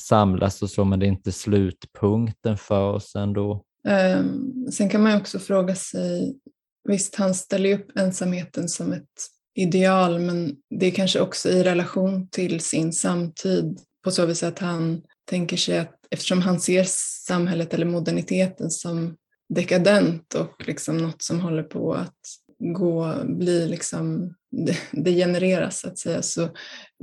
[0.00, 3.64] samlas och så, men det är inte slutpunkten för oss ändå.
[4.18, 6.34] Um, sen kan man också fråga sig,
[6.88, 12.28] visst han ställer upp ensamheten som ett ideal, men det är kanske också i relation
[12.28, 16.84] till sin samtid på så vis att han tänker sig att eftersom han ser
[17.26, 19.16] samhället eller moderniteten som
[19.54, 22.18] dekadent och liksom något som håller på att
[22.58, 24.34] gå, bli liksom
[24.90, 26.48] degenereras så att säga, så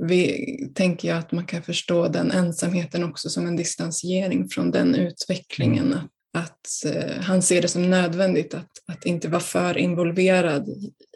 [0.02, 4.94] vi, tänker jag att man kan förstå den ensamheten också som en distansiering från den
[4.94, 5.86] utvecklingen.
[5.86, 5.98] Mm.
[5.98, 10.68] Att, att eh, han ser det som nödvändigt att, att inte vara för involverad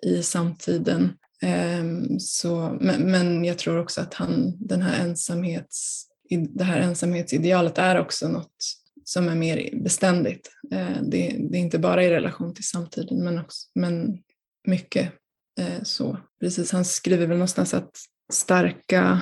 [0.02, 1.12] i samtiden.
[1.42, 6.08] Ehm, så, men, men jag tror också att han, den här ensamhets
[6.38, 8.56] det här ensamhetsidealet är också något
[9.04, 10.50] som är mer beständigt.
[10.72, 14.18] Eh, det, det är inte bara i relation till samtiden men, också, men
[14.66, 15.12] mycket
[15.60, 16.18] eh, så.
[16.40, 17.96] Precis, han skriver väl någonstans att
[18.32, 19.20] starka,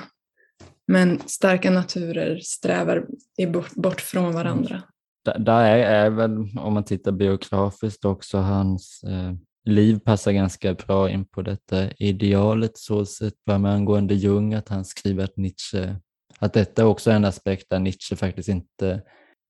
[0.86, 3.06] men starka naturer strävar
[3.52, 4.82] bort, bort från varandra.
[5.24, 9.34] Där är, är väl, om man tittar biografiskt också, hans eh,
[9.64, 14.84] liv passar ganska bra in på detta idealet så sett, med angående Jung, att han
[14.84, 15.96] skriver att Nietzsche
[16.40, 19.02] att detta också är en aspekt där Nietzsche faktiskt inte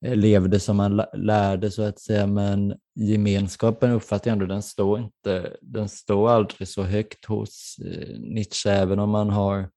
[0.06, 4.98] eh, levde som han lärde så att säga, men gemenskapen uppfattar jag ändå, den står,
[4.98, 9.68] inte, den står aldrig så högt hos eh, Nietzsche, även om man har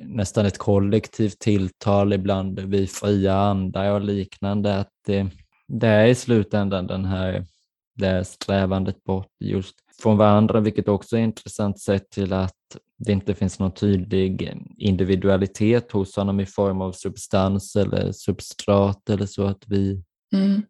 [0.00, 5.30] nästan ett kollektivt tilltal ibland vid fria andar och liknande, att det,
[5.72, 7.46] det är i slutändan den här,
[7.94, 12.52] det här strävandet bort just från varandra, vilket också är intressant sett till att
[12.98, 19.26] det inte finns någon tydlig individualitet hos honom i form av substans eller substrat eller
[19.26, 20.02] så att vi
[20.34, 20.62] mm.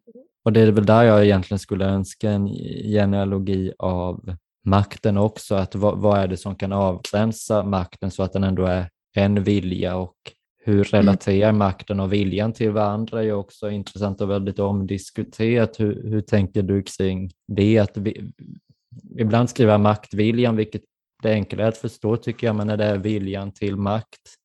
[0.45, 2.47] Och det är väl där jag egentligen skulle önska en
[2.83, 4.35] genealogi av
[4.65, 8.65] makten också, att vad, vad är det som kan avgränsa makten så att den ändå
[8.65, 10.15] är en vilja och
[10.65, 11.05] hur mm.
[11.05, 15.79] relaterar makten och viljan till varandra är också intressant och väldigt omdiskuterat.
[15.79, 17.79] Hur, hur tänker du kring det?
[17.79, 18.31] Att vi,
[19.19, 20.81] ibland skriver maktviljan, vilket
[21.23, 24.35] det är enklare att förstå tycker jag, men när det är viljan till makt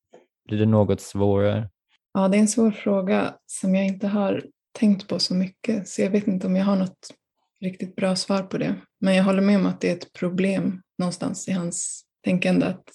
[0.47, 1.69] blir det något svårare.
[2.13, 4.43] Ja, det är en svår fråga som jag inte har
[4.79, 7.13] tänkt på så mycket, så jag vet inte om jag har något
[7.61, 8.75] riktigt bra svar på det.
[9.01, 12.89] Men jag håller med om att det är ett problem någonstans i hans tänkande att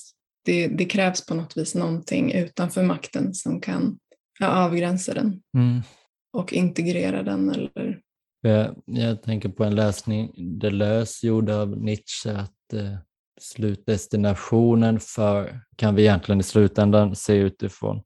[0.45, 3.99] det, det krävs på något vis någonting utanför makten som kan
[4.41, 5.83] ja, avgränsa den mm.
[6.33, 8.01] och integrera den eller
[8.41, 12.97] jag, jag, tänker på en läsning Deleuze gjorde av Nietzsche att eh,
[13.41, 17.97] slutdestinationen för, kan vi egentligen i slutändan se utifrån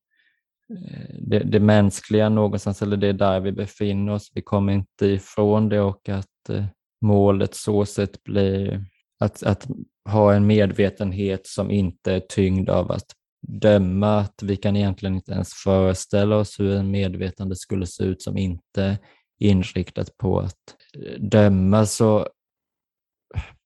[0.71, 4.31] eh, det, det, mänskliga någonstans, eller det är där vi befinner oss.
[4.35, 6.65] Vi kommer inte ifrån det och att eh,
[7.01, 8.85] målet så sett blir
[9.21, 9.67] att, att
[10.09, 13.07] ha en medvetenhet som inte är tyngd av att
[13.49, 18.23] döma, att vi kan egentligen inte ens föreställa oss hur en medvetande skulle se ut
[18.23, 18.99] som inte
[19.39, 21.87] inriktat på att eh, döma.
[21.87, 22.29] Så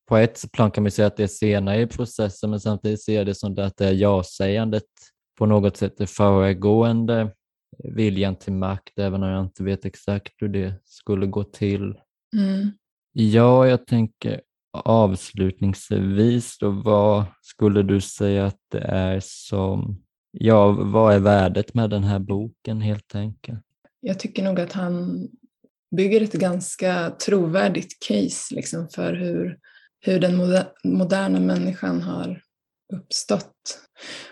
[0.09, 3.15] på ett plan kan man säga att det är senare i processen, men samtidigt ser
[3.15, 4.85] jag det som att det är ja-sägandet
[5.39, 7.35] på något sätt är föregående
[7.79, 11.95] viljan till makt, även om jag inte vet exakt hur det skulle gå till.
[12.37, 12.71] Mm.
[13.13, 14.41] Ja, jag tänker
[14.73, 21.91] avslutningsvis då, vad skulle du säga att det är som, ja, vad är värdet med
[21.91, 23.65] den här boken helt enkelt?
[24.01, 25.29] Jag tycker nog att han
[25.97, 29.59] bygger ett ganska trovärdigt case liksom, för hur,
[30.01, 30.37] hur den
[30.85, 32.43] moderna människan har
[32.93, 33.79] uppstått.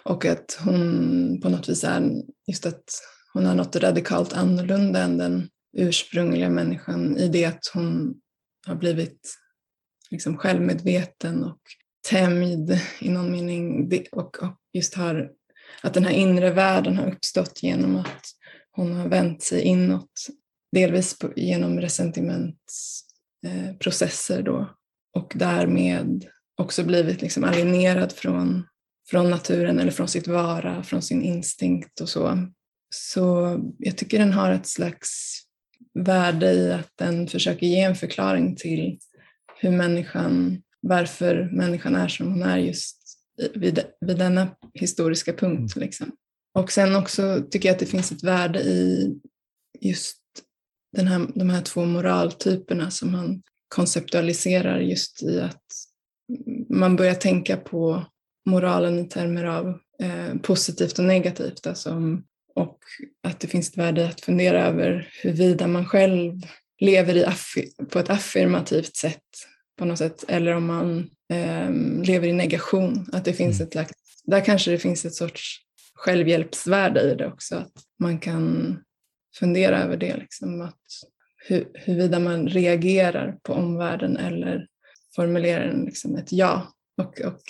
[0.03, 2.12] Och att hon på något vis är
[2.47, 2.85] just att
[3.33, 8.15] hon är något radikalt annorlunda än den ursprungliga människan i det att hon
[8.67, 9.21] har blivit
[10.11, 11.61] liksom självmedveten och
[12.09, 13.93] tämjd i någon mening.
[14.12, 14.37] Och,
[14.73, 15.31] just har
[15.82, 18.24] att den här inre världen har uppstått genom att
[18.73, 20.27] hon har vänt sig inåt,
[20.73, 24.74] delvis genom resentimentsprocesser då.
[25.16, 26.24] Och därmed
[26.57, 28.66] också blivit liksom alienerad från,
[29.11, 32.39] från naturen eller från sitt vara, från sin instinkt och så.
[32.95, 35.41] Så jag tycker den har ett slags
[35.95, 38.99] värde i att den försöker ge en förklaring till
[39.61, 43.01] hur människan, varför människan är som hon är just
[43.55, 45.77] vid, vid denna historiska punkt.
[45.77, 45.87] Mm.
[45.87, 46.12] Liksom.
[46.55, 49.15] Och sen också tycker jag att det finns ett värde i
[49.81, 50.16] just
[50.97, 53.43] den här, de här två moraltyperna som han
[53.74, 55.65] konceptualiserar just i att
[56.69, 58.05] man börjar tänka på
[58.47, 59.69] moralen i termer av
[60.03, 61.66] eh, positivt och negativt.
[61.66, 62.20] Alltså
[62.55, 62.78] och
[63.23, 66.41] att det finns ett värde att fundera över huruvida man själv
[66.81, 67.27] lever i
[67.89, 69.23] på ett affirmativt sätt
[69.78, 71.70] på något sätt eller om man eh,
[72.05, 73.07] lever i negation.
[73.12, 73.66] Att det finns mm.
[73.66, 73.93] ett slags,
[74.24, 75.57] där kanske det finns ett sorts
[75.94, 77.57] självhjälpsvärde i det också.
[77.57, 78.77] Att man kan
[79.39, 80.81] fundera över det, liksom, att
[81.36, 84.66] hur, huruvida man reagerar på omvärlden eller
[85.16, 87.43] formulerar en, liksom ett ja och, och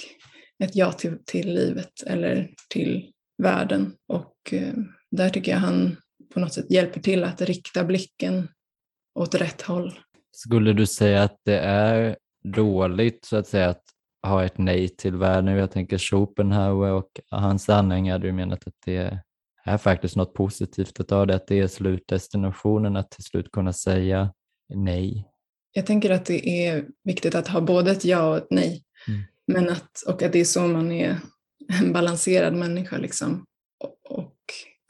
[0.65, 3.13] ett ja till, till livet eller till
[3.43, 3.95] världen.
[4.09, 4.75] Och eh,
[5.11, 5.97] där tycker jag han
[6.35, 8.49] på något sätt hjälper till att rikta blicken
[9.15, 9.99] åt rätt håll.
[10.33, 13.83] Skulle du säga att det är dåligt så att säga att
[14.27, 15.57] ha ett nej till världen?
[15.57, 19.21] Jag tänker Schopenhauer och hans anhängare hade ju menat att det
[19.65, 23.73] är faktiskt något positivt att ha det, att det är slutdestinationen, att till slut kunna
[23.73, 24.33] säga
[24.75, 25.27] nej.
[25.73, 28.85] Jag tänker att det är viktigt att ha både ett ja och ett nej.
[29.09, 29.23] Mm.
[29.47, 31.21] Men att, och att det är så man är
[31.81, 32.99] en balanserad människa.
[32.99, 33.45] Liksom.
[34.09, 34.37] Och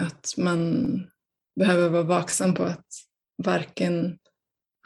[0.02, 0.86] att man
[1.56, 2.86] behöver vara vaksam på att
[3.44, 4.18] varken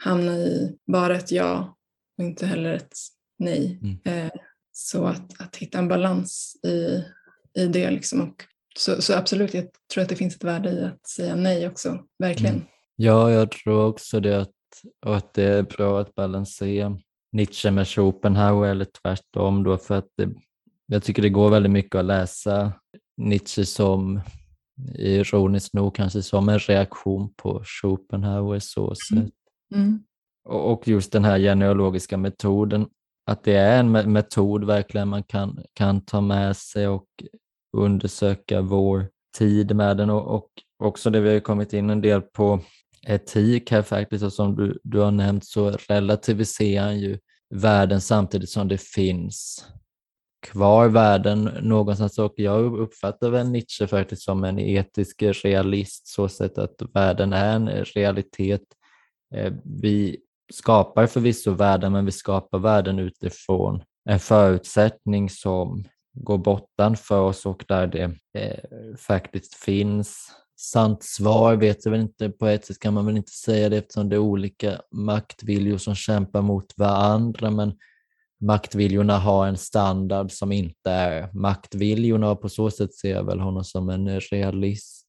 [0.03, 1.77] hamna i bara ett ja
[2.17, 2.97] och inte heller ett
[3.39, 3.79] nej.
[3.81, 4.25] Mm.
[4.25, 4.31] Eh,
[4.71, 7.03] så att, att hitta en balans i,
[7.61, 7.91] i det.
[7.91, 8.21] Liksom.
[8.21, 8.43] Och
[8.77, 11.99] så, så absolut, jag tror att det finns ett värde i att säga nej också,
[12.19, 12.55] verkligen.
[12.55, 12.67] Mm.
[12.95, 14.51] Ja, jag tror också det att,
[15.05, 16.97] och att det är bra att balansera
[17.31, 20.29] Nietzsche med Schopenhauer eller tvärtom då för att det,
[20.85, 22.73] jag tycker det går väldigt mycket att läsa
[23.17, 24.21] Nietzsche som
[24.95, 28.95] ironiskt nog kanske som en reaktion på Schopenhauer så mm.
[28.95, 29.33] sätt.
[29.73, 29.99] Mm.
[30.49, 32.87] Och just den här genealogiska metoden,
[33.25, 37.07] att det är en metod verkligen man kan, kan ta med sig och
[37.77, 39.07] undersöka vår
[39.37, 40.49] tid med den och, och
[40.83, 42.59] också det vi har kommit in en del på
[43.07, 47.19] etik här faktiskt och som du, du har nämnt så relativiserar han ju
[47.49, 49.67] världen samtidigt som det finns
[50.45, 56.57] kvar världen någonstans och jag uppfattar väl Nietzsche faktiskt som en etisk realist så sätt
[56.57, 58.61] att världen är en realitet.
[59.35, 60.17] Eh, vi
[60.53, 67.65] skapar förvisso världen men vi skapar världen utifrån en förutsättning som går bortanför oss och
[67.67, 72.93] där det eh, faktiskt finns sant svar vet jag väl inte, på ett sätt kan
[72.93, 77.73] man väl inte säga det eftersom det är olika maktviljor som kämpar mot varandra men
[78.45, 83.39] maktviljorna har en standard som inte är maktviljorna och på så sätt ser jag väl
[83.39, 85.05] honom som en realist.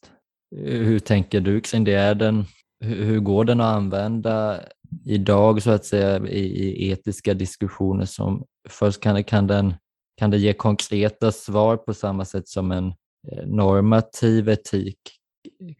[0.56, 1.94] Hur tänker du kring det?
[1.94, 2.44] Är den,
[2.80, 4.60] hur går den att använda
[5.04, 9.74] idag så att säga i, i etiska diskussioner som först kan, kan, den,
[10.16, 12.86] kan det ge konkreta svar på samma sätt som en
[13.32, 14.98] eh, normativ etik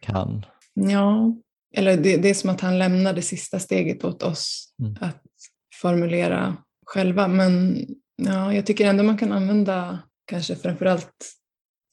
[0.01, 0.47] kan?
[0.75, 1.37] Ja,
[1.75, 4.97] eller det, det är som att han lämnar det sista steget åt oss mm.
[5.01, 5.23] att
[5.81, 6.57] formulera
[6.87, 7.29] själva.
[7.29, 7.85] Men
[8.17, 11.33] ja, jag tycker ändå man kan använda kanske framförallt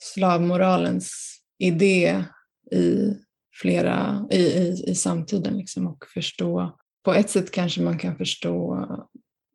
[0.03, 2.23] slavmoralens idé
[2.71, 3.13] i
[3.61, 8.87] flera, i, i, i samtiden liksom och förstå, på ett sätt kanske man kan förstå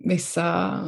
[0.05, 0.81] vissa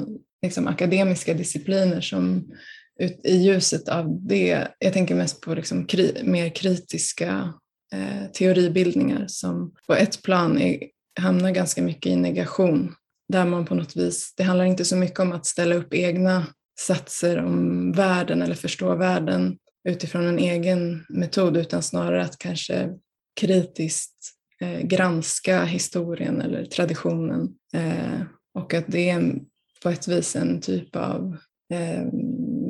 [0.42, 2.52] liksom, akademiska discipliner som
[3.00, 7.54] ut, i ljuset av det, jag tänker mest på liksom kri, mer kritiska
[7.94, 10.78] eh, teoribildningar som på ett plan är,
[11.20, 12.94] hamnar ganska mycket i negation.
[13.30, 16.46] Där man på något vis, det handlar inte så mycket om att ställa upp egna
[16.80, 19.58] satser om världen eller förstå världen
[19.88, 22.88] utifrån en egen metod utan snarare att kanske
[23.40, 28.22] kritiskt eh, granska historien eller traditionen eh,
[28.54, 29.34] och att det är
[29.82, 31.36] på ett vis en typ av
[31.72, 32.04] eh,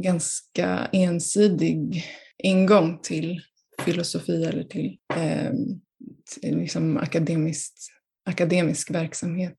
[0.02, 2.04] ganska ensidig
[2.38, 3.40] ingång till
[3.84, 5.52] filosofi eller till, eh,
[6.40, 7.88] till liksom akademiskt,
[8.24, 9.58] akademisk verksamhet.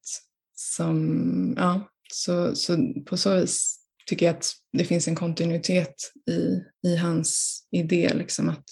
[0.75, 5.95] Som, ja, så, så på så vis tycker jag att det finns en kontinuitet
[6.29, 8.65] i, i hans idé, liksom att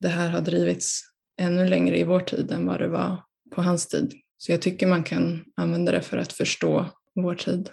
[0.00, 1.00] det här har drivits
[1.40, 3.22] ännu längre i vår tid än vad det var
[3.54, 4.14] på hans tid.
[4.38, 7.70] Så jag tycker man kan använda det för att förstå vår tid.